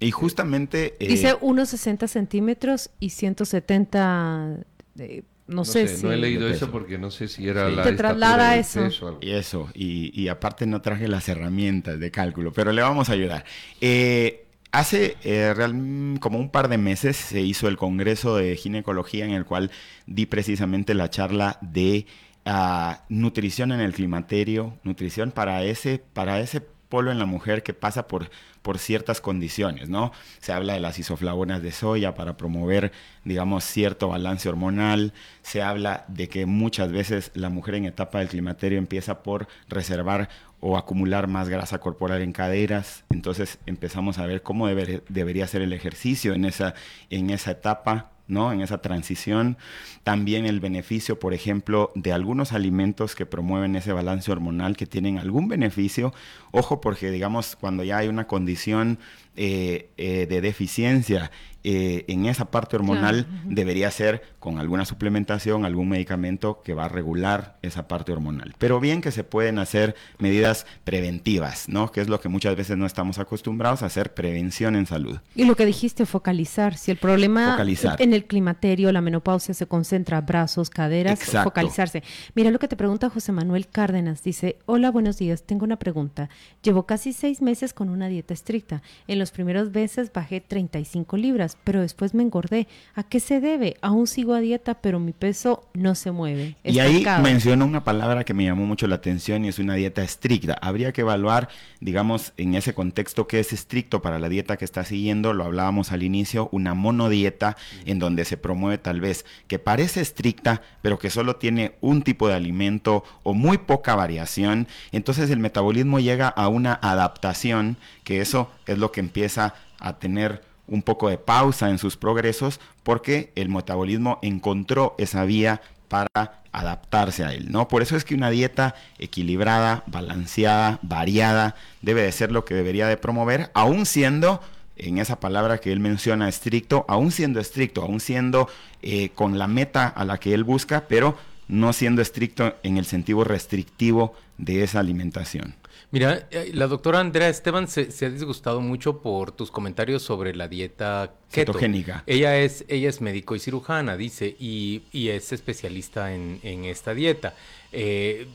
Y 0.00 0.10
justamente... 0.10 0.94
eh, 1.00 1.08
Dice 1.08 1.34
1,60 1.38 2.06
centímetros 2.08 2.90
y 3.00 3.10
170... 3.10 4.58
eh, 4.98 5.22
no, 5.46 5.56
No, 5.56 5.64
sé, 5.64 5.88
sé, 5.88 5.96
si... 5.96 6.04
no 6.06 6.12
he 6.12 6.16
leído 6.18 6.46
eso 6.48 6.70
porque 6.70 6.98
no 6.98 7.10
sé 7.10 7.26
si 7.26 7.48
era 7.48 7.70
Sí. 7.70 7.76
la 7.76 7.82
Te 7.82 7.92
traslada 7.92 8.56
eso. 8.56 8.80
peso 8.82 9.04
o 9.06 9.08
algo. 9.08 9.20
Y 9.22 9.30
eso, 9.30 9.68
y, 9.74 10.20
y 10.20 10.28
aparte 10.28 10.66
no 10.66 10.82
traje 10.82 11.08
las 11.08 11.26
herramientas 11.28 11.98
de 11.98 12.10
cálculo, 12.10 12.52
pero 12.52 12.70
le 12.72 12.82
vamos 12.82 13.08
a 13.08 13.12
ayudar. 13.14 13.44
Eh, 13.80 14.44
hace 14.78 15.16
eh, 15.24 15.52
real- 15.54 16.18
como 16.20 16.38
un 16.38 16.50
par 16.50 16.68
de 16.68 16.78
meses 16.78 17.16
se 17.16 17.40
hizo 17.40 17.68
el 17.68 17.76
Congreso 17.76 18.36
de 18.36 18.56
Ginecología 18.56 19.24
en 19.24 19.32
el 19.32 19.44
cual 19.44 19.70
di 20.06 20.26
precisamente 20.26 20.94
la 20.94 21.10
charla 21.10 21.58
de 21.60 22.06
ah, 22.44 23.04
nutrición 23.08 23.72
en 23.72 23.80
el 23.80 23.92
climaterio, 23.92 24.78
nutrición 24.84 25.30
para 25.32 25.62
ese, 25.64 25.98
para 26.12 26.40
ese 26.40 26.62
polo 26.88 27.10
en 27.10 27.18
la 27.18 27.26
mujer 27.26 27.62
que 27.62 27.74
pasa 27.74 28.08
por, 28.08 28.30
por 28.62 28.78
ciertas 28.78 29.20
condiciones, 29.20 29.88
¿no? 29.88 30.12
Se 30.40 30.52
habla 30.52 30.74
de 30.74 30.80
las 30.80 30.98
isoflavonas 30.98 31.62
de 31.62 31.72
soya 31.72 32.14
para 32.14 32.36
promover, 32.36 32.92
digamos, 33.24 33.64
cierto 33.64 34.08
balance 34.08 34.48
hormonal. 34.48 35.12
Se 35.42 35.62
habla 35.62 36.04
de 36.08 36.28
que 36.28 36.46
muchas 36.46 36.90
veces 36.90 37.30
la 37.34 37.50
mujer 37.50 37.74
en 37.74 37.84
etapa 37.84 38.18
del 38.20 38.28
climaterio 38.28 38.78
empieza 38.78 39.22
por 39.22 39.48
reservar 39.68 40.28
o 40.60 40.76
acumular 40.76 41.28
más 41.28 41.48
grasa 41.48 41.78
corporal 41.78 42.20
en 42.22 42.32
caderas. 42.32 43.04
Entonces 43.10 43.58
empezamos 43.66 44.18
a 44.18 44.26
ver 44.26 44.42
cómo 44.42 44.68
deber- 44.68 45.02
debería 45.08 45.46
ser 45.46 45.62
el 45.62 45.72
ejercicio 45.72 46.32
en 46.32 46.44
esa, 46.44 46.74
en 47.10 47.30
esa 47.30 47.52
etapa. 47.52 48.10
¿No? 48.28 48.52
En 48.52 48.60
esa 48.60 48.78
transición. 48.78 49.56
También 50.04 50.46
el 50.46 50.60
beneficio, 50.60 51.18
por 51.18 51.34
ejemplo, 51.34 51.90
de 51.94 52.12
algunos 52.12 52.52
alimentos 52.52 53.14
que 53.14 53.26
promueven 53.26 53.74
ese 53.74 53.92
balance 53.92 54.30
hormonal, 54.30 54.76
que 54.76 54.86
tienen 54.86 55.18
algún 55.18 55.48
beneficio. 55.48 56.14
Ojo, 56.52 56.80
porque 56.80 57.10
digamos, 57.10 57.56
cuando 57.56 57.82
ya 57.82 57.98
hay 57.98 58.08
una 58.08 58.26
condición 58.26 58.98
eh, 59.34 59.90
eh, 59.96 60.26
de 60.28 60.40
deficiencia 60.40 61.30
eh, 61.70 62.06
en 62.08 62.24
esa 62.24 62.46
parte 62.50 62.76
hormonal, 62.76 63.26
Claro, 63.26 63.42
debería 63.44 63.90
ser 63.90 64.22
con 64.38 64.58
alguna 64.58 64.86
suplementación, 64.86 65.66
algún 65.66 65.90
medicamento 65.90 66.62
que 66.62 66.72
va 66.72 66.86
a 66.86 66.88
regular 66.88 67.58
esa 67.60 67.86
parte 67.88 68.10
hormonal. 68.10 68.54
Pero 68.56 68.80
bien 68.80 69.02
que 69.02 69.10
se 69.10 69.22
pueden 69.22 69.58
hacer 69.58 69.94
medidas 70.18 70.64
preventivas, 70.84 71.68
¿no? 71.68 71.92
Que 71.92 72.00
es 72.00 72.08
lo 72.08 72.22
que 72.22 72.30
muchas 72.30 72.56
veces 72.56 72.78
no 72.78 72.86
estamos 72.86 73.18
acostumbrados 73.18 73.82
a 73.82 73.86
hacer, 73.86 74.14
prevención 74.14 74.76
en 74.76 74.86
salud. 74.86 75.18
Y 75.34 75.44
lo 75.44 75.56
que 75.56 75.66
dijiste, 75.66 76.06
focalizar. 76.06 76.74
Si 76.74 76.90
el 76.90 76.96
problema 76.96 77.50
Focalizar. 77.50 78.00
en 78.00 78.14
el 78.14 78.24
climaterio, 78.24 78.90
la 78.90 79.02
menopausia 79.02 79.52
se 79.52 79.66
concentra 79.66 80.22
brazos, 80.22 80.70
caderas, 80.70 81.20
Exacto. 81.20 81.50
focalizarse. 81.50 82.02
Mira 82.34 82.50
lo 82.50 82.58
que 82.58 82.68
te 82.68 82.76
pregunta 82.76 83.10
José 83.10 83.32
Manuel 83.32 83.68
Cárdenas. 83.68 84.22
Dice, 84.22 84.56
hola, 84.64 84.90
buenos 84.90 85.18
días, 85.18 85.42
tengo 85.42 85.66
una 85.66 85.76
pregunta. 85.78 86.30
Llevo 86.62 86.86
casi 86.86 87.12
seis 87.12 87.42
meses 87.42 87.74
con 87.74 87.90
una 87.90 88.08
dieta 88.08 88.32
estricta. 88.32 88.80
En 89.06 89.18
los 89.18 89.32
primeros 89.32 89.70
meses 89.70 90.10
bajé 90.14 90.40
35 90.40 91.18
libras, 91.18 91.57
pero 91.64 91.80
después 91.82 92.14
me 92.14 92.22
engordé. 92.22 92.66
¿A 92.94 93.02
qué 93.02 93.20
se 93.20 93.40
debe? 93.40 93.76
Aún 93.82 94.06
sigo 94.06 94.34
a 94.34 94.40
dieta, 94.40 94.80
pero 94.80 95.00
mi 95.00 95.12
peso 95.12 95.68
no 95.74 95.94
se 95.94 96.10
mueve. 96.10 96.56
Y 96.64 96.78
ahí 96.78 97.04
mencionó 97.22 97.66
una 97.66 97.84
palabra 97.84 98.24
que 98.24 98.34
me 98.34 98.44
llamó 98.44 98.64
mucho 98.66 98.86
la 98.86 98.96
atención 98.96 99.44
y 99.44 99.48
es 99.48 99.58
una 99.58 99.74
dieta 99.74 100.02
estricta. 100.02 100.58
Habría 100.62 100.92
que 100.92 101.02
evaluar, 101.02 101.48
digamos, 101.80 102.32
en 102.36 102.54
ese 102.54 102.74
contexto 102.74 103.26
que 103.26 103.40
es 103.40 103.52
estricto 103.52 104.00
para 104.00 104.18
la 104.18 104.28
dieta 104.28 104.56
que 104.56 104.64
está 104.64 104.84
siguiendo. 104.84 105.34
Lo 105.34 105.44
hablábamos 105.44 105.92
al 105.92 106.02
inicio, 106.02 106.48
una 106.52 106.74
monodieta 106.74 107.56
en 107.84 107.98
donde 107.98 108.24
se 108.24 108.36
promueve 108.36 108.78
tal 108.78 109.00
vez 109.00 109.26
que 109.46 109.58
parece 109.58 110.00
estricta, 110.00 110.62
pero 110.82 110.98
que 110.98 111.10
solo 111.10 111.36
tiene 111.36 111.74
un 111.80 112.02
tipo 112.02 112.28
de 112.28 112.34
alimento 112.34 113.04
o 113.22 113.34
muy 113.34 113.58
poca 113.58 113.94
variación. 113.94 114.68
Entonces 114.92 115.30
el 115.30 115.38
metabolismo 115.38 116.00
llega 116.00 116.28
a 116.28 116.48
una 116.48 116.78
adaptación, 116.80 117.76
que 118.04 118.20
eso 118.20 118.50
es 118.66 118.78
lo 118.78 118.90
que 118.90 119.00
empieza 119.00 119.54
a 119.78 119.98
tener 119.98 120.47
un 120.68 120.82
poco 120.82 121.08
de 121.08 121.18
pausa 121.18 121.70
en 121.70 121.78
sus 121.78 121.96
progresos 121.96 122.60
porque 122.82 123.32
el 123.34 123.48
metabolismo 123.48 124.18
encontró 124.22 124.94
esa 124.98 125.24
vía 125.24 125.60
para 125.88 126.42
adaptarse 126.52 127.24
a 127.24 127.32
él, 127.32 127.50
¿no? 127.50 127.68
Por 127.68 127.82
eso 127.82 127.96
es 127.96 128.04
que 128.04 128.14
una 128.14 128.30
dieta 128.30 128.74
equilibrada, 128.98 129.84
balanceada, 129.86 130.78
variada, 130.82 131.54
debe 131.82 132.02
de 132.02 132.12
ser 132.12 132.32
lo 132.32 132.44
que 132.44 132.54
debería 132.54 132.86
de 132.86 132.96
promover, 132.96 133.50
aún 133.54 133.86
siendo, 133.86 134.40
en 134.76 134.98
esa 134.98 135.18
palabra 135.18 135.58
que 135.58 135.72
él 135.72 135.80
menciona, 135.80 136.28
estricto, 136.28 136.84
aún 136.88 137.10
siendo 137.10 137.40
estricto, 137.40 137.82
aún 137.82 138.00
siendo 138.00 138.48
eh, 138.82 139.10
con 139.14 139.38
la 139.38 139.48
meta 139.48 139.88
a 139.88 140.04
la 140.04 140.18
que 140.18 140.34
él 140.34 140.44
busca, 140.44 140.86
pero 140.88 141.16
no 141.48 141.72
siendo 141.72 142.02
estricto 142.02 142.54
en 142.62 142.76
el 142.76 142.84
sentido 142.84 143.24
restrictivo 143.24 144.14
de 144.36 144.62
esa 144.62 144.80
alimentación. 144.80 145.54
Mira, 145.90 146.28
eh, 146.30 146.50
la 146.54 146.66
doctora 146.66 147.00
Andrea 147.00 147.28
Esteban 147.28 147.66
se, 147.68 147.90
se 147.90 148.06
ha 148.06 148.10
disgustado 148.10 148.60
mucho 148.60 149.00
por 149.00 149.32
tus 149.32 149.50
comentarios 149.50 150.02
sobre 150.02 150.34
la 150.34 150.48
dieta 150.48 151.14
keto. 151.30 151.52
Cetogénica. 151.52 152.02
Ella 152.06 152.36
es, 152.38 152.64
ella 152.68 152.88
es 152.88 153.00
médico 153.00 153.34
y 153.34 153.38
cirujana, 153.40 153.96
dice, 153.96 154.36
y, 154.38 154.82
y 154.92 155.08
es 155.08 155.32
especialista 155.32 156.14
en, 156.14 156.40
en 156.42 156.64
esta 156.64 156.92
dieta. 156.94 157.34
Eh, 157.72 158.26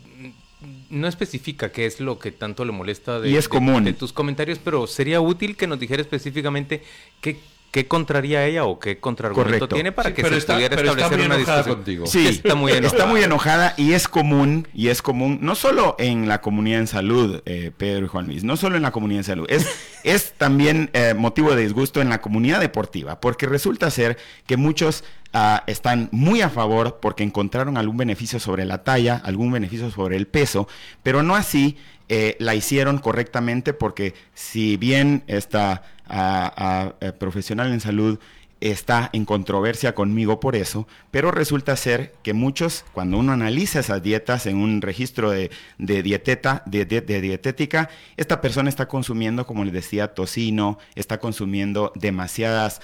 no 0.90 1.08
especifica 1.10 1.72
qué 1.74 1.86
es 1.86 2.00
lo 2.00 2.18
que 2.20 2.32
tanto 2.32 2.64
le 2.64 2.72
molesta 2.72 3.20
de, 3.20 3.30
Y 3.30 3.36
es 3.36 3.46
de- 3.46 3.50
común. 3.50 3.84
de 3.84 3.94
tus 3.94 4.14
comentarios, 4.14 4.60
pero 4.64 4.88
sería 4.88 5.20
útil 5.20 5.58
que 5.58 5.68
nos 5.68 5.78
dijera 5.80 6.02
específicamente 6.02 6.82
qué, 7.20 7.38
qué 7.74 7.88
contraría 7.88 8.46
ella 8.46 8.66
o 8.66 8.78
qué 8.80 9.00
contraargumento 9.00 9.50
Correcto. 9.50 9.74
tiene 9.76 9.92
para 9.92 10.10
Sí, 10.10 10.16
que 10.16 10.22
pero 10.22 10.36
se 10.36 10.40
está- 10.40 10.54
pudiera 10.54 10.76
pero 10.76 10.90
está 10.92 11.02
establecer 11.06 11.18
muy 11.28 11.36
una 11.36 11.38
discusión. 11.44 11.76
contigo. 11.76 12.06
Sí, 12.06 12.28
está 12.28 12.54
muy 12.56 12.72
enojada. 12.72 12.88
Está 12.98 13.06
muy 13.08 13.24
enojada 13.24 13.74
y 13.78 13.94
es 13.94 14.08
común, 14.08 14.68
y 14.76 14.90
es 14.90 15.02
común, 15.02 15.40
no 15.42 15.56
solo 15.56 15.96
en 15.98 16.28
la 16.28 16.40
comunidad 16.40 16.82
en 16.82 16.88
salud, 16.88 17.42
eh, 17.48 17.72
Pedro 17.76 18.06
y 18.06 18.10
Juan 18.10 18.28
Luis, 18.28 18.44
no 18.44 18.58
solo 18.58 18.76
en 18.78 18.84
la 18.84 18.92
comunidad 18.92 19.22
en 19.22 19.24
salud, 19.24 19.46
es, 19.50 19.68
es 20.04 20.34
también 20.34 20.90
eh, 20.94 21.14
motivo 21.14 21.56
de 21.56 21.64
disgusto 21.64 22.02
en 22.02 22.10
la 22.10 22.22
comunidad 22.22 22.60
deportiva, 22.60 23.20
porque 23.20 23.46
resulta 23.46 23.90
ser 23.92 24.18
que 24.46 24.58
muchos 24.58 25.04
ah, 25.34 25.64
están 25.68 26.10
muy 26.12 26.42
a 26.42 26.50
favor 26.50 27.00
porque 27.02 27.24
encontraron 27.24 27.78
algún 27.78 27.98
beneficio 27.98 28.40
sobre 28.40 28.66
la 28.66 28.84
talla, 28.84 29.22
algún 29.24 29.52
beneficio 29.52 29.90
sobre 29.92 30.18
el 30.18 30.28
peso, 30.28 30.68
pero 31.04 31.24
no 31.24 31.36
así 31.36 31.78
eh, 32.10 32.36
la 32.40 32.54
hicieron 32.54 32.98
correctamente 32.98 33.74
porque 33.74 34.14
si 34.34 34.76
bien 34.78 35.24
esta 35.28 35.84
ah, 36.08 36.54
ah, 36.58 36.94
eh, 37.00 37.14
profesional 37.14 37.72
en 37.72 37.80
salud 37.80 38.20
está 38.64 39.10
en 39.12 39.26
controversia 39.26 39.94
conmigo 39.94 40.40
por 40.40 40.56
eso, 40.56 40.88
pero 41.12 41.32
resulta 41.32 41.76
ser 41.76 42.14
que 42.24 42.34
muchos, 42.34 42.86
cuando 42.94 43.18
uno 43.18 43.34
analiza 43.34 43.82
esas 43.82 44.02
dietas 44.02 44.46
en 44.46 44.56
un 44.56 44.82
registro 44.82 45.32
de, 45.32 45.52
dieteta, 45.78 46.64
de, 46.66 46.86
dietética, 46.86 47.90
esta 48.16 48.40
persona 48.40 48.70
está 48.70 48.88
consumiendo, 48.88 49.46
como 49.46 49.66
les 49.66 49.74
decía, 49.74 50.14
tocino, 50.14 50.80
está 50.96 51.20
consumiendo 51.20 51.92
demasiadas 51.96 52.82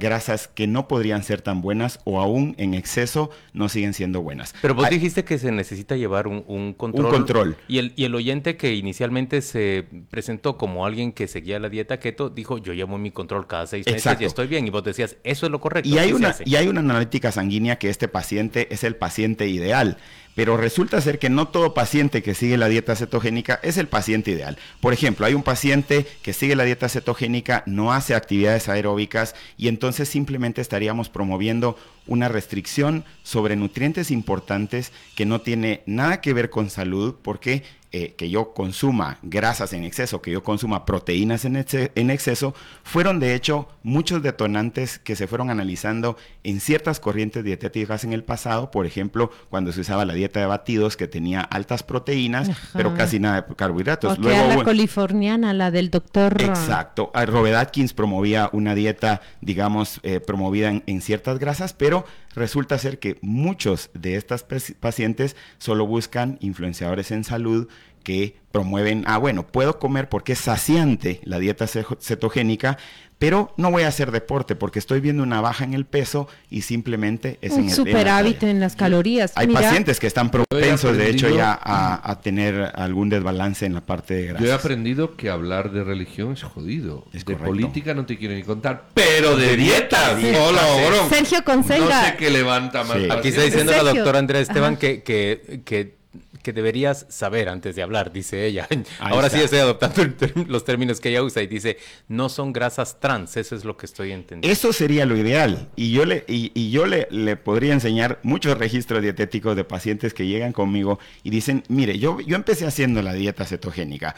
grasas 0.00 0.48
que 0.48 0.66
no 0.66 0.88
podrían 0.88 1.22
ser 1.22 1.40
tan 1.40 1.60
buenas 1.60 2.00
o 2.04 2.20
aún 2.20 2.56
en 2.58 2.74
exceso 2.74 3.30
no 3.52 3.68
siguen 3.68 3.94
siendo 3.94 4.22
buenas. 4.22 4.54
Pero 4.60 4.74
vos 4.74 4.90
dijiste 4.90 5.24
que 5.24 5.38
se 5.38 5.52
necesita 5.52 5.96
llevar 5.96 6.26
un, 6.26 6.74
control. 6.76 7.06
Un 7.06 7.12
control. 7.12 7.56
Y 7.68 7.78
el, 7.78 7.92
y 7.94 8.04
el 8.04 8.14
oyente 8.16 8.56
que 8.56 8.74
inicialmente 8.74 9.40
se 9.40 9.84
presentó 10.10 10.56
como 10.56 10.84
alguien 10.84 11.12
que 11.12 11.28
seguía 11.28 11.60
la 11.60 11.68
dieta 11.68 12.00
keto, 12.00 12.28
dijo, 12.28 12.58
yo 12.58 12.72
llevo 12.72 12.98
mi 12.98 13.12
control 13.12 13.46
cada 13.46 13.68
seis 13.68 13.86
meses 13.86 14.20
y 14.20 14.24
estoy 14.24 14.48
bien. 14.48 14.66
Y 14.66 14.70
vos 14.70 14.79
decías, 14.84 15.16
eso 15.24 15.46
es 15.46 15.52
lo 15.52 15.60
correcto. 15.60 15.88
Y 15.88 15.98
hay, 15.98 16.12
una, 16.12 16.34
y 16.44 16.56
hay 16.56 16.68
una 16.68 16.80
analítica 16.80 17.32
sanguínea 17.32 17.78
que 17.78 17.88
este 17.88 18.08
paciente 18.08 18.72
es 18.72 18.84
el 18.84 18.96
paciente 18.96 19.48
ideal. 19.48 19.98
Pero 20.34 20.56
resulta 20.56 21.00
ser 21.00 21.18
que 21.18 21.28
no 21.28 21.48
todo 21.48 21.74
paciente 21.74 22.22
que 22.22 22.34
sigue 22.34 22.56
la 22.56 22.68
dieta 22.68 22.94
cetogénica 22.94 23.58
es 23.62 23.76
el 23.76 23.88
paciente 23.88 24.30
ideal. 24.30 24.56
Por 24.80 24.92
ejemplo, 24.92 25.26
hay 25.26 25.34
un 25.34 25.42
paciente 25.42 26.06
que 26.22 26.32
sigue 26.32 26.56
la 26.56 26.64
dieta 26.64 26.88
cetogénica, 26.88 27.64
no 27.66 27.92
hace 27.92 28.14
actividades 28.14 28.68
aeróbicas 28.68 29.34
y 29.56 29.68
entonces 29.68 30.08
simplemente 30.08 30.60
estaríamos 30.60 31.08
promoviendo 31.08 31.76
una 32.06 32.28
restricción 32.28 33.04
sobre 33.22 33.56
nutrientes 33.56 34.10
importantes 34.10 34.92
que 35.16 35.26
no 35.26 35.40
tiene 35.40 35.82
nada 35.86 36.20
que 36.20 36.32
ver 36.32 36.48
con 36.48 36.70
salud 36.70 37.16
porque 37.22 37.64
eh, 37.92 38.14
que 38.16 38.30
yo 38.30 38.52
consuma 38.54 39.18
grasas 39.22 39.72
en 39.72 39.82
exceso, 39.82 40.22
que 40.22 40.30
yo 40.30 40.44
consuma 40.44 40.84
proteínas 40.84 41.44
en, 41.44 41.56
en, 41.56 42.10
exceso, 42.10 42.54
fueron 42.84 43.18
de 43.18 43.34
hecho 43.34 43.66
muchos 43.82 44.22
detonantes 44.22 45.00
que 45.00 45.16
se 45.16 45.26
fueron 45.26 45.50
analizando 45.50 46.16
en 46.44 46.60
ciertas 46.60 47.00
corrientes 47.00 47.42
dietéticas 47.42 48.04
en 48.04 48.12
el 48.12 48.22
pasado, 48.22 48.70
por 48.70 48.86
ejemplo, 48.86 49.32
cuando 49.48 49.72
se 49.72 49.80
usaba 49.80 50.04
la 50.04 50.14
dieta 50.14 50.38
de 50.38 50.46
batidos 50.46 50.96
que 50.96 51.08
tenía 51.08 51.40
altas 51.40 51.82
proteínas, 51.82 52.50
pero 52.72 52.94
casi 52.94 53.18
nada 53.18 53.42
de 53.42 53.54
carbohidratos. 53.56 54.18
Luego, 54.18 54.46
la 54.46 54.64
californiana, 54.64 55.52
la 55.52 55.72
del 55.72 55.90
doctor... 55.90 56.40
Exacto. 56.40 57.10
Ah, 57.12 57.26
Robert 57.26 57.56
Atkins 57.56 57.92
promovía 57.92 58.50
una 58.52 58.76
dieta, 58.76 59.20
digamos, 59.40 59.98
eh, 60.04 60.20
promovida 60.20 60.68
en, 60.70 60.84
en 60.86 61.00
ciertas 61.00 61.40
grasas, 61.40 61.72
pero 61.72 62.04
resulta 62.34 62.78
ser 62.78 62.98
que 62.98 63.18
muchos 63.22 63.90
de 63.94 64.16
estas 64.16 64.44
pacientes 64.78 65.36
solo 65.58 65.86
buscan 65.86 66.38
influenciadores 66.40 67.10
en 67.10 67.24
salud 67.24 67.68
que 68.02 68.36
promueven, 68.52 69.04
ah, 69.06 69.18
bueno, 69.18 69.46
puedo 69.46 69.78
comer 69.78 70.08
porque 70.08 70.32
es 70.32 70.40
saciante 70.40 71.20
la 71.24 71.38
dieta 71.38 71.66
cetogénica, 71.66 72.78
pero 73.20 73.52
no 73.58 73.70
voy 73.70 73.82
a 73.82 73.88
hacer 73.88 74.12
deporte 74.12 74.56
porque 74.56 74.78
estoy 74.78 75.00
viendo 75.00 75.22
una 75.22 75.42
baja 75.42 75.62
en 75.64 75.74
el 75.74 75.84
peso 75.84 76.26
y 76.48 76.62
simplemente 76.62 77.38
es 77.42 77.52
un 77.52 77.64
en 77.64 77.70
superávit 77.70 78.42
en, 78.44 78.60
las 78.60 78.76
calorías. 78.76 79.32
Hay 79.34 79.46
pacientes 79.46 80.00
que 80.00 80.06
están 80.06 80.30
propensos, 80.30 80.96
de 80.96 81.10
hecho, 81.10 81.28
ya 81.28 81.56
a, 81.62 82.18
tener 82.22 82.72
algún 82.74 83.10
desbalance 83.10 83.66
en 83.66 83.74
la 83.74 83.82
parte 83.82 84.14
de 84.14 84.26
grasa. 84.28 84.44
Yo 84.44 84.50
he 84.50 84.54
aprendido 84.54 85.16
que 85.16 85.28
hablar 85.28 85.70
de 85.70 85.84
religión 85.84 86.32
es 86.32 86.42
jodido. 86.42 87.04
de 87.12 87.36
política 87.36 87.92
no 87.92 88.06
te 88.06 88.16
quiero 88.16 88.34
ni 88.34 88.42
contar, 88.42 88.86
pero 88.94 89.36
de 89.36 89.54
dieta, 89.54 90.16
hola, 90.16 90.62
Sergio 91.10 91.44
Consenga. 91.44 92.00
No 92.00 92.06
sé 92.06 92.16
qué 92.16 92.30
levanta 92.30 92.84
más. 92.84 92.96
Aquí 93.10 93.28
está 93.28 93.42
diciendo 93.42 93.72
la 93.72 93.82
doctora 93.82 94.18
Andrea 94.18 94.40
Esteban 94.40 94.78
que, 94.78 95.02
que, 95.02 95.60
que 95.66 95.99
que 96.42 96.52
deberías 96.52 97.06
saber 97.08 97.48
antes 97.48 97.76
de 97.76 97.82
hablar, 97.82 98.12
dice 98.12 98.46
ella. 98.46 98.66
Ahora 99.00 99.28
sí 99.30 99.38
estoy 99.40 99.58
adoptando 99.58 100.02
los 100.46 100.64
términos 100.64 101.00
que 101.00 101.10
ella 101.10 101.22
usa 101.22 101.42
y 101.42 101.46
dice, 101.46 101.78
no 102.08 102.28
son 102.28 102.52
grasas 102.52 103.00
trans, 103.00 103.36
eso 103.36 103.54
es 103.54 103.64
lo 103.64 103.76
que 103.76 103.86
estoy 103.86 104.12
entendiendo. 104.12 104.52
Eso 104.52 104.72
sería 104.72 105.06
lo 105.06 105.16
ideal. 105.16 105.68
Y 105.76 105.92
yo 105.92 106.04
le, 106.04 106.24
y, 106.26 106.70
yo 106.70 106.86
le, 106.86 107.08
le, 107.10 107.36
podría 107.36 107.72
enseñar 107.72 108.18
muchos 108.22 108.56
registros 108.58 109.02
dietéticos 109.02 109.56
de 109.56 109.64
pacientes 109.64 110.14
que 110.14 110.26
llegan 110.26 110.52
conmigo 110.52 110.98
y 111.22 111.30
dicen, 111.30 111.62
mire, 111.68 111.98
yo, 111.98 112.20
yo 112.20 112.36
empecé 112.36 112.66
haciendo 112.66 113.02
la 113.02 113.12
dieta 113.12 113.44
cetogénica. 113.44 114.14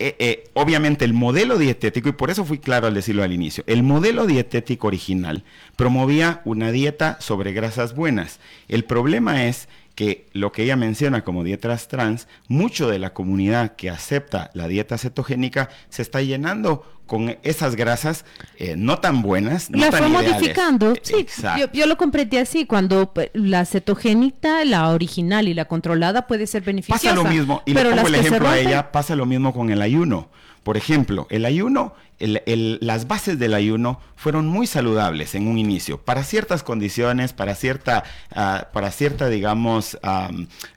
Eh, 0.00 0.16
eh, 0.18 0.44
obviamente 0.54 1.04
el 1.04 1.14
modelo 1.14 1.56
dietético, 1.56 2.08
y 2.08 2.12
por 2.12 2.30
eso 2.30 2.44
fui 2.44 2.58
claro 2.58 2.88
al 2.88 2.94
decirlo 2.94 3.22
al 3.22 3.32
inicio, 3.32 3.62
el 3.68 3.84
modelo 3.84 4.26
dietético 4.26 4.88
original 4.88 5.44
promovía 5.76 6.42
una 6.44 6.72
dieta 6.72 7.16
sobre 7.20 7.52
grasas 7.52 7.94
buenas. 7.94 8.40
El 8.66 8.84
problema 8.84 9.46
es 9.46 9.68
que 9.94 10.28
lo 10.32 10.52
que 10.52 10.64
ella 10.64 10.76
menciona 10.76 11.22
como 11.22 11.44
dietas 11.44 11.88
trans, 11.88 12.26
mucho 12.48 12.88
de 12.88 12.98
la 12.98 13.12
comunidad 13.12 13.76
que 13.76 13.90
acepta 13.90 14.50
la 14.54 14.68
dieta 14.68 14.98
cetogénica 14.98 15.68
se 15.88 16.02
está 16.02 16.20
llenando 16.20 16.84
con 17.06 17.36
esas 17.42 17.76
grasas 17.76 18.24
eh, 18.56 18.76
no 18.76 18.98
tan 18.98 19.22
buenas. 19.22 19.70
No 19.70 19.78
la 19.78 19.92
fue 19.92 20.08
modificando, 20.08 20.94
sí. 21.02 21.26
Yo, 21.72 21.86
lo 21.86 21.96
comprendí 21.96 22.38
así, 22.38 22.64
cuando 22.66 23.12
pues, 23.12 23.30
la 23.34 23.64
cetogénica, 23.66 24.64
la 24.64 24.88
original 24.88 25.48
y 25.48 25.54
la 25.54 25.66
controlada 25.66 26.26
puede 26.26 26.46
ser 26.46 26.62
beneficiosa. 26.62 27.10
Pasa 27.10 27.14
lo 27.14 27.24
mismo, 27.24 27.62
y 27.66 27.74
le 27.74 27.84
pongo 27.84 28.08
el 28.08 28.14
ejemplo 28.14 28.48
a 28.48 28.58
ella, 28.58 28.90
pasa 28.90 29.14
lo 29.16 29.26
mismo 29.26 29.52
con 29.52 29.70
el 29.70 29.82
ayuno. 29.82 30.30
Por 30.64 30.76
ejemplo, 30.76 31.28
el 31.30 31.44
ayuno 31.44 31.94
las 32.20 33.08
bases 33.08 33.38
del 33.38 33.54
ayuno 33.54 34.00
fueron 34.14 34.46
muy 34.46 34.66
saludables 34.66 35.34
en 35.34 35.48
un 35.48 35.58
inicio, 35.58 35.98
para 35.98 36.22
ciertas 36.22 36.62
condiciones, 36.62 37.32
para 37.32 37.54
cierta, 37.54 38.04
ah, 38.30 38.68
para 38.72 38.90
cierta 38.92 39.28
digamos, 39.28 39.98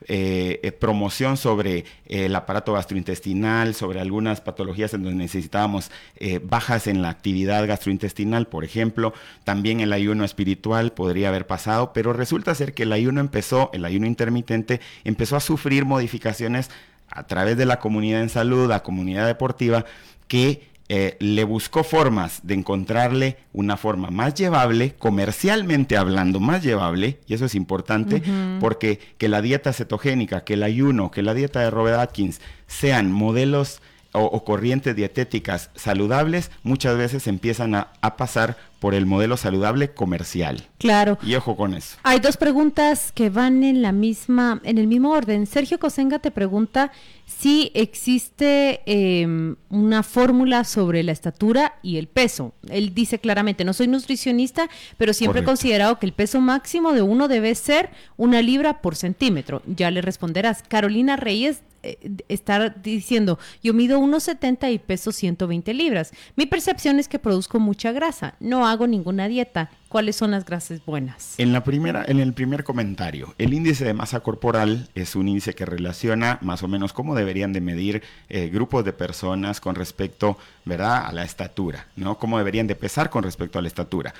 eh, 0.07 0.59
eh, 0.63 0.71
promoción 0.71 1.37
sobre 1.37 1.85
el 2.07 2.35
aparato 2.35 2.73
gastrointestinal, 2.73 3.75
sobre 3.75 4.01
algunas 4.01 4.41
patologías 4.41 4.93
en 4.93 5.03
donde 5.03 5.23
necesitábamos 5.23 5.91
eh, 6.17 6.39
bajas 6.43 6.87
en 6.87 7.01
la 7.01 7.09
actividad 7.09 7.67
gastrointestinal, 7.67 8.47
por 8.47 8.63
ejemplo. 8.65 9.13
También 9.43 9.79
el 9.79 9.93
ayuno 9.93 10.25
espiritual 10.25 10.91
podría 10.91 11.29
haber 11.29 11.45
pasado, 11.45 11.93
pero 11.93 12.13
resulta 12.13 12.55
ser 12.55 12.73
que 12.73 12.83
el 12.83 12.91
ayuno 12.91 13.21
empezó, 13.21 13.69
el 13.73 13.85
ayuno 13.85 14.07
intermitente, 14.07 14.81
empezó 15.03 15.35
a 15.35 15.39
sufrir 15.39 15.85
modificaciones 15.85 16.71
a 17.09 17.27
través 17.27 17.57
de 17.57 17.65
la 17.65 17.79
comunidad 17.79 18.21
en 18.21 18.29
salud, 18.29 18.67
la 18.67 18.83
comunidad 18.83 19.27
deportiva, 19.27 19.85
que 20.27 20.67
eh, 20.89 21.17
le 21.19 21.43
buscó 21.43 21.83
formas 21.83 22.39
de 22.43 22.53
encontrarle 22.53 23.35
una 23.51 23.75
forma 23.75 24.09
más 24.09 24.35
llevable, 24.35 24.95
comercialmente 24.97 25.97
hablando, 25.97 26.39
más 26.39 26.63
llevable, 26.63 27.19
y 27.27 27.33
eso 27.33 27.43
es 27.45 27.55
importante, 27.55 28.23
porque 28.61 28.99
que 29.17 29.27
la 29.27 29.41
dieta 29.41 29.73
cetogénica, 29.73 30.45
que 30.45 30.53
el 30.53 30.63
ayuno, 30.63 31.11
que 31.11 31.23
la 31.23 31.33
dieta 31.33 31.59
de 31.59 31.71
Robert 31.71 31.99
Atkins 31.99 32.39
sean 32.67 33.11
modelos 33.11 33.81
o, 34.13 34.43
corrientes 34.45 34.95
dietéticas 34.95 35.71
saludables, 35.75 36.51
muchas 36.63 36.97
veces 36.97 37.27
empiezan 37.27 37.75
a, 37.75 37.91
pasar 38.17 38.57
por 38.79 38.93
el 38.93 39.05
modelo 39.05 39.37
saludable 39.37 39.91
comercial. 39.91 40.67
Claro. 40.77 41.17
Y 41.23 41.35
ojo 41.35 41.55
con 41.55 41.73
eso. 41.73 41.97
Hay 42.03 42.19
dos 42.19 42.37
preguntas 42.37 43.11
que 43.11 43.29
van 43.29 43.63
en 43.63 43.81
la 43.81 43.91
misma, 43.91 44.61
en 44.63 44.77
el 44.77 44.87
mismo 44.87 45.11
orden. 45.11 45.47
Sergio 45.47 45.79
Cosenga 45.79 46.19
te 46.19 46.31
pregunta 46.31 46.91
si 47.25 47.71
existe 47.73 48.81
em, 48.85 49.55
una 49.69 50.03
fórmula 50.03 50.63
sobre 50.63 51.03
la 51.03 51.11
estatura 51.11 51.75
y 51.81 51.97
el 51.97 52.07
peso. 52.07 52.53
Él 52.69 52.93
dice 52.93 53.19
claramente, 53.19 53.65
no 53.65 53.73
soy 53.73 53.87
nutricionista, 53.87 54.69
pero 54.97 55.13
siempre 55.13 55.41
he 55.41 55.43
considerado 55.43 55.99
que 55.99 56.05
el 56.05 56.13
peso 56.13 56.39
máximo 56.39 56.93
de 56.93 57.01
uno 57.01 57.27
debe 57.27 57.53
ser 57.55 57.89
una 58.15 58.41
libra 58.41 58.81
por 58.81 58.95
centímetro. 58.95 59.61
Ya 59.65 59.91
le 59.91 60.01
responderás. 60.01 60.63
Carolina 60.67 61.15
Reyes 61.15 61.63
eh, 61.83 61.97
estar 62.27 62.81
diciendo, 62.81 63.39
yo 63.63 63.73
mido 63.73 63.99
1,70 63.99 64.73
y 64.73 64.79
peso 64.79 65.11
120 65.11 65.73
libras. 65.73 66.11
Mi 66.35 66.45
percepción 66.45 66.99
es 66.99 67.07
que 67.07 67.19
produzco 67.19 67.59
mucha 67.59 67.91
grasa, 67.91 68.35
no 68.39 68.66
hago 68.69 68.87
ninguna 68.87 69.27
dieta. 69.27 69.69
¿Cuáles 69.89 70.17
son 70.17 70.31
las 70.31 70.43
grasas 70.43 70.81
buenas? 70.85 71.35
En 71.37 71.53
la 71.53 71.63
primera, 71.63 72.03
en 72.05 72.19
el 72.19 72.33
primer 72.33 72.65
comentario, 72.65 73.33
el 73.37 73.53
índice 73.53 73.85
de 73.85 73.93
masa 73.93 74.19
corporal 74.19 74.89
es 74.95 75.15
un 75.15 75.29
índice 75.29 75.55
que 75.55 75.65
relaciona 75.65 76.39
más 76.41 76.61
o 76.61 76.67
menos 76.67 76.91
cómo 76.91 77.15
deberían 77.15 77.53
de 77.53 77.61
medir 77.61 78.03
eh, 78.27 78.49
grupos 78.49 78.83
de 78.83 78.91
personas 78.91 79.61
con 79.61 79.75
respecto, 79.75 80.37
¿verdad?, 80.65 81.05
a 81.05 81.13
la 81.13 81.23
estatura, 81.23 81.87
¿no? 81.95 82.17
Cómo 82.17 82.37
deberían 82.37 82.67
de 82.67 82.75
pesar 82.75 83.09
con 83.09 83.23
respecto 83.23 83.59
a 83.59 83.61
la 83.61 83.69
estatura. 83.69 84.13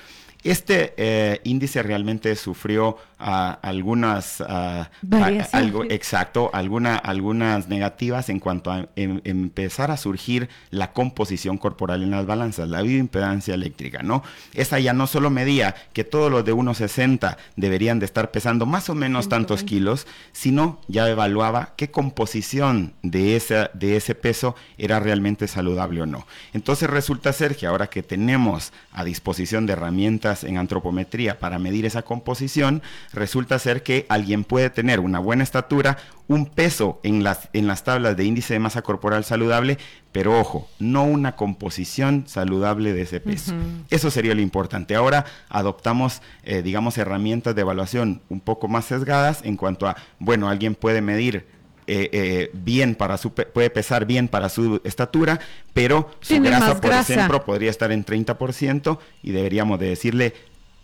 Este 0.44 0.94
eh, 0.96 1.40
índice 1.42 1.82
realmente 1.82 2.36
sufrió 2.36 2.96
ah, 3.18 3.58
algunas, 3.60 4.40
algo, 4.40 5.84
exacto, 5.84 6.50
alguna, 6.52 6.96
algunas 6.96 7.66
negativas 7.66 8.28
en 8.28 8.38
cuanto 8.38 8.70
a 8.70 8.88
em, 8.94 9.20
empezar 9.24 9.90
a 9.90 9.96
surgir 9.96 10.48
la 10.70 10.92
composición 10.92 11.58
corporal 11.58 12.04
en 12.04 12.12
las 12.12 12.24
balanzas, 12.24 12.68
la 12.68 12.82
bioimpedancia 12.82 13.52
eléctrica, 13.52 14.04
¿no? 14.04 14.22
Esa 14.54 14.78
ya 14.78 14.92
no 14.92 15.08
solo 15.08 15.28
medía 15.28 15.57
que 15.92 16.04
todos 16.04 16.30
los 16.30 16.44
de 16.44 16.54
1,60 16.54 17.36
deberían 17.56 17.98
de 17.98 18.06
estar 18.06 18.30
pesando 18.30 18.66
más 18.66 18.88
o 18.88 18.94
menos 18.94 19.28
tantos 19.28 19.62
kilos, 19.62 20.06
sino 20.32 20.80
ya 20.88 21.08
evaluaba 21.08 21.74
qué 21.76 21.90
composición 21.90 22.94
de, 23.02 23.36
esa, 23.36 23.70
de 23.74 23.96
ese 23.96 24.14
peso 24.14 24.54
era 24.76 25.00
realmente 25.00 25.48
saludable 25.48 26.02
o 26.02 26.06
no. 26.06 26.26
Entonces 26.52 26.88
resulta 26.88 27.32
ser 27.32 27.56
que 27.56 27.66
ahora 27.66 27.88
que 27.88 28.02
tenemos 28.02 28.72
a 28.92 29.04
disposición 29.04 29.66
de 29.66 29.74
herramientas 29.74 30.44
en 30.44 30.58
antropometría 30.58 31.38
para 31.38 31.58
medir 31.58 31.86
esa 31.86 32.02
composición, 32.02 32.82
resulta 33.12 33.58
ser 33.58 33.82
que 33.82 34.06
alguien 34.08 34.44
puede 34.44 34.70
tener 34.70 35.00
una 35.00 35.18
buena 35.18 35.42
estatura 35.42 35.98
un 36.28 36.44
peso 36.46 37.00
en 37.02 37.24
las, 37.24 37.48
en 37.54 37.66
las 37.66 37.84
tablas 37.84 38.16
de 38.16 38.24
índice 38.24 38.52
de 38.52 38.60
masa 38.60 38.82
corporal 38.82 39.24
saludable, 39.24 39.78
pero 40.12 40.38
ojo, 40.38 40.68
no 40.78 41.04
una 41.04 41.36
composición 41.36 42.24
saludable 42.26 42.92
de 42.92 43.02
ese 43.02 43.20
peso. 43.20 43.52
Eso 43.90 44.10
sería 44.10 44.34
lo 44.34 44.40
importante. 44.40 44.94
Ahora 44.94 45.26
adoptamos, 45.48 46.22
eh, 46.44 46.62
digamos, 46.62 46.96
herramientas 46.98 47.54
de 47.54 47.60
evaluación 47.60 48.22
un 48.28 48.40
poco 48.40 48.68
más 48.68 48.86
sesgadas 48.86 49.40
en 49.44 49.56
cuanto 49.56 49.86
a, 49.86 49.96
bueno, 50.18 50.48
alguien 50.48 50.74
puede 50.74 51.02
medir 51.02 51.46
eh, 51.90 52.10
eh, 52.12 52.50
bien 52.52 52.94
para 52.94 53.16
su 53.16 53.32
puede 53.32 53.70
pesar 53.70 54.04
bien 54.04 54.28
para 54.28 54.50
su 54.50 54.80
estatura, 54.84 55.40
pero 55.72 56.10
su 56.20 56.38
grasa, 56.40 56.78
por 56.80 56.92
ejemplo, 56.92 57.44
podría 57.44 57.70
estar 57.70 57.92
en 57.92 58.04
30% 58.04 58.98
y 59.22 59.30
deberíamos 59.32 59.78
de 59.80 59.88
decirle 59.88 60.34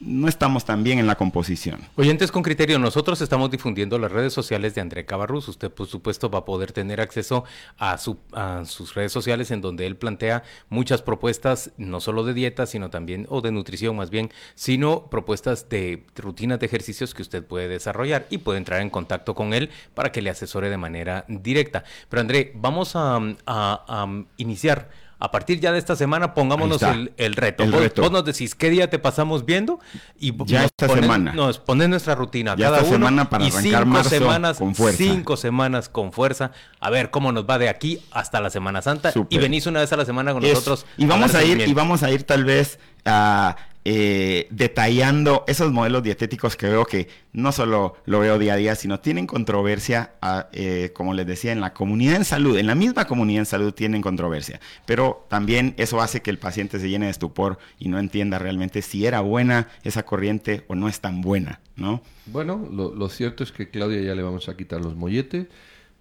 no 0.00 0.28
estamos 0.28 0.64
tan 0.64 0.82
bien 0.82 0.98
en 0.98 1.06
la 1.06 1.14
composición. 1.14 1.80
Oyentes 1.96 2.32
con 2.32 2.42
criterio, 2.42 2.78
nosotros 2.78 3.20
estamos 3.20 3.50
difundiendo 3.50 3.98
las 3.98 4.12
redes 4.12 4.32
sociales 4.32 4.74
de 4.74 4.80
André 4.80 5.06
Cabarrus. 5.06 5.48
Usted, 5.48 5.70
por 5.70 5.86
supuesto, 5.86 6.30
va 6.30 6.40
a 6.40 6.44
poder 6.44 6.72
tener 6.72 7.00
acceso 7.00 7.44
a, 7.78 7.96
su, 7.98 8.18
a 8.32 8.64
sus 8.64 8.94
redes 8.94 9.12
sociales 9.12 9.50
en 9.50 9.60
donde 9.60 9.86
él 9.86 9.96
plantea 9.96 10.42
muchas 10.68 11.02
propuestas, 11.02 11.70
no 11.78 12.00
solo 12.00 12.24
de 12.24 12.34
dieta, 12.34 12.66
sino 12.66 12.90
también, 12.90 13.26
o 13.30 13.40
de 13.40 13.52
nutrición 13.52 13.96
más 13.96 14.10
bien, 14.10 14.30
sino 14.54 15.06
propuestas 15.06 15.68
de 15.68 16.04
rutinas 16.16 16.58
de 16.58 16.66
ejercicios 16.66 17.14
que 17.14 17.22
usted 17.22 17.44
puede 17.44 17.68
desarrollar 17.68 18.26
y 18.30 18.38
puede 18.38 18.58
entrar 18.58 18.80
en 18.80 18.90
contacto 18.90 19.34
con 19.34 19.54
él 19.54 19.70
para 19.94 20.12
que 20.12 20.22
le 20.22 20.30
asesore 20.30 20.70
de 20.70 20.76
manera 20.76 21.24
directa. 21.28 21.84
Pero 22.08 22.20
André, 22.20 22.52
vamos 22.56 22.96
a, 22.96 23.20
a 23.46 24.24
iniciar 24.36 25.03
a 25.24 25.30
partir 25.30 25.58
ya 25.58 25.72
de 25.72 25.78
esta 25.78 25.96
semana 25.96 26.34
pongámonos 26.34 26.82
el, 27.16 27.34
reto. 27.34 27.64
vos, 27.66 28.12
nos 28.12 28.26
decís 28.26 28.54
qué 28.54 28.68
día 28.68 28.90
te 28.90 28.98
pasamos 28.98 29.46
viendo 29.46 29.80
y 30.20 30.34
ya 30.44 30.64
esta 30.64 30.86
semana. 30.86 31.32
Nos 31.32 31.58
pones 31.58 31.88
nuestra 31.88 32.14
rutina 32.14 32.54
ya 32.56 32.66
cada 32.66 32.80
esta 32.80 32.90
semana 32.90 33.30
para 33.30 33.46
arrancar 33.46 33.84
cinco 33.84 34.04
semanas 34.04 34.58
con 34.58 34.74
fuerza. 34.74 34.98
Cinco 34.98 35.36
semanas 35.38 35.88
con 35.88 36.12
fuerza. 36.12 36.50
A 36.78 36.90
ver 36.90 37.10
cómo 37.10 37.32
nos 37.32 37.48
va 37.48 37.58
de 37.58 37.70
aquí 37.70 38.00
hasta 38.10 38.38
la 38.42 38.50
Semana 38.50 38.82
Santa 38.82 39.14
y 39.30 39.38
venís 39.38 39.66
una 39.66 39.80
vez 39.80 39.90
a 39.94 39.96
la 39.96 40.04
semana 40.04 40.34
con 40.34 40.42
nosotros. 40.42 40.84
Y 40.98 41.06
vamos 41.06 41.34
a, 41.34 41.42
ir 41.42 41.66
y 41.66 41.72
vamos 41.72 42.02
a 42.02 42.10
ir 42.10 42.24
tal 42.24 42.44
vez 42.44 42.78
a 43.04 43.56
eh, 43.86 44.46
detallando 44.50 45.44
esos 45.46 45.70
modelos 45.70 46.02
dietéticos 46.02 46.56
que 46.56 46.68
veo 46.68 46.86
que 46.86 47.06
no 47.34 47.52
solo 47.52 47.96
lo 48.06 48.20
veo 48.20 48.38
día 48.38 48.54
a 48.54 48.56
día, 48.56 48.74
sino 48.76 49.00
tienen 49.00 49.26
controversia, 49.26 50.14
eh, 50.52 50.90
como 50.94 51.12
les 51.12 51.26
decía, 51.26 51.52
en 51.52 51.60
la 51.60 51.74
comunidad 51.74 52.16
en 52.16 52.24
salud, 52.24 52.56
en 52.56 52.66
la 52.66 52.74
misma 52.74 53.06
comunidad 53.06 53.40
en 53.40 53.46
salud 53.46 53.74
tienen 53.74 54.00
controversia, 54.00 54.58
pero 54.86 55.26
también 55.28 55.74
eso 55.76 56.00
hace 56.00 56.22
que 56.22 56.30
el 56.30 56.38
paciente 56.38 56.80
se 56.80 56.88
llene 56.88 57.06
de 57.06 57.10
estupor 57.10 57.58
y 57.78 57.88
no 57.88 57.98
entienda 57.98 58.38
realmente 58.38 58.80
si 58.80 59.04
era 59.04 59.20
buena 59.20 59.68
esa 59.82 60.02
corriente 60.04 60.64
o 60.68 60.74
no 60.74 60.88
es 60.88 61.00
tan 61.00 61.20
buena, 61.20 61.60
¿no? 61.76 62.00
Bueno, 62.24 62.66
lo, 62.72 62.94
lo 62.94 63.10
cierto 63.10 63.44
es 63.44 63.52
que 63.52 63.68
Claudia 63.68 64.00
ya 64.00 64.14
le 64.14 64.22
vamos 64.22 64.48
a 64.48 64.56
quitar 64.56 64.80
los 64.80 64.96
molletes 64.96 65.48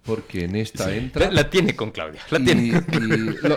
porque 0.04 0.44
en 0.44 0.56
esta 0.56 0.94
entra. 0.94 1.30
La, 1.30 1.48
tiene 1.48 1.74
con 1.74 1.90
Claudia. 1.90 2.20
La 2.30 2.38
tiene. 2.38 2.82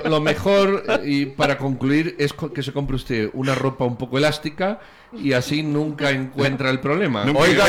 lo, 0.05 0.21
mejor, 0.21 0.83
y 1.03 1.25
para 1.25 1.57
concluir, 1.57 2.15
es 2.19 2.33
que 2.33 2.63
se 2.63 2.71
compre 2.71 2.95
usted 2.95 3.29
una 3.33 3.53
ropa 3.53 3.83
un 3.85 3.97
poco 3.97 4.17
elástica 4.17 4.79
y 5.13 5.33
así 5.33 5.61
nunca 5.63 6.11
encuentra 6.11 6.69
el 6.69 6.79
problema. 6.79 7.25
Oiga, 7.35 7.65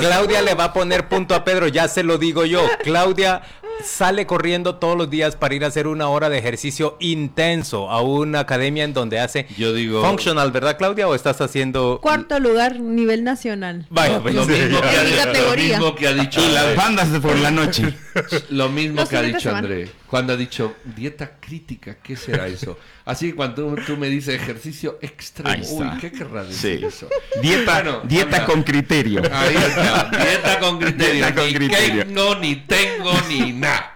Claudia 0.00 0.42
le 0.42 0.54
va 0.54 0.64
a 0.64 0.72
poner 0.72 1.08
punto 1.08 1.34
a 1.34 1.44
Pedro, 1.44 1.68
ya 1.68 1.86
se 1.88 2.02
lo 2.02 2.16
digo 2.18 2.44
yo. 2.46 2.66
Claudia 2.82 3.42
sale 3.84 4.26
corriendo 4.26 4.76
todos 4.76 4.96
los 4.96 5.10
días 5.10 5.36
para 5.36 5.54
ir 5.54 5.64
a 5.64 5.68
hacer 5.68 5.86
una 5.86 6.08
hora 6.08 6.28
de 6.28 6.38
ejercicio 6.38 6.96
intenso 7.00 7.90
a 7.90 8.02
una 8.02 8.40
academia 8.40 8.84
en 8.84 8.92
donde 8.92 9.20
hace 9.20 9.46
Yo 9.56 9.72
digo, 9.72 10.02
functional, 10.02 10.50
¿verdad, 10.52 10.76
Claudia? 10.76 11.08
¿O 11.08 11.14
estás 11.14 11.40
haciendo 11.40 11.98
cuarto 12.02 12.38
lugar 12.40 12.80
nivel 12.80 13.24
nacional? 13.24 13.86
Vaya, 13.90 14.20
pues, 14.20 14.34
lo, 14.34 14.46
mismo 14.46 14.80
que 15.94 16.08
ha, 16.08 16.12
dicho 16.12 16.40
y 16.40 16.52
las 16.52 16.76
bandas 16.76 17.08
por 17.20 17.36
la 17.38 17.50
noche. 17.50 17.94
lo 18.50 18.68
mismo 18.68 19.06
que 19.06 19.16
ha 19.16 19.22
dicho 19.22 19.54
André 19.54 19.90
cuando 20.08 20.32
ha 20.32 20.36
dicho 20.36 20.76
dieta 20.84 21.38
crítica, 21.38 21.98
¿qué 22.02 22.16
será 22.16 22.46
eso? 22.46 22.78
Así 23.04 23.30
que 23.30 23.36
cuando 23.36 23.74
tú 23.86 23.96
me 23.96 24.08
dices 24.08 24.40
ejercicio 24.40 24.98
extremo, 25.02 25.64
uy, 25.70 25.88
¿qué 26.00 26.10
querrá 26.10 26.44
decir 26.44 26.84
eso? 26.84 27.08
Dieta, 27.42 27.82
bueno, 27.82 28.00
dieta 28.04 28.46
con 28.46 28.62
criterio. 28.62 29.22
Ahí 29.30 29.54
está, 29.54 30.10
dieta 30.10 30.60
con 30.60 30.78
criterio. 30.78 31.14
Dieta 31.14 31.34
con 31.34 31.46
ni 31.46 31.54
criterio. 31.54 32.04
Tengo, 32.06 32.34
ni 32.36 32.56
tengo, 32.56 33.12
ni 33.28 33.52
nada. 33.52 33.94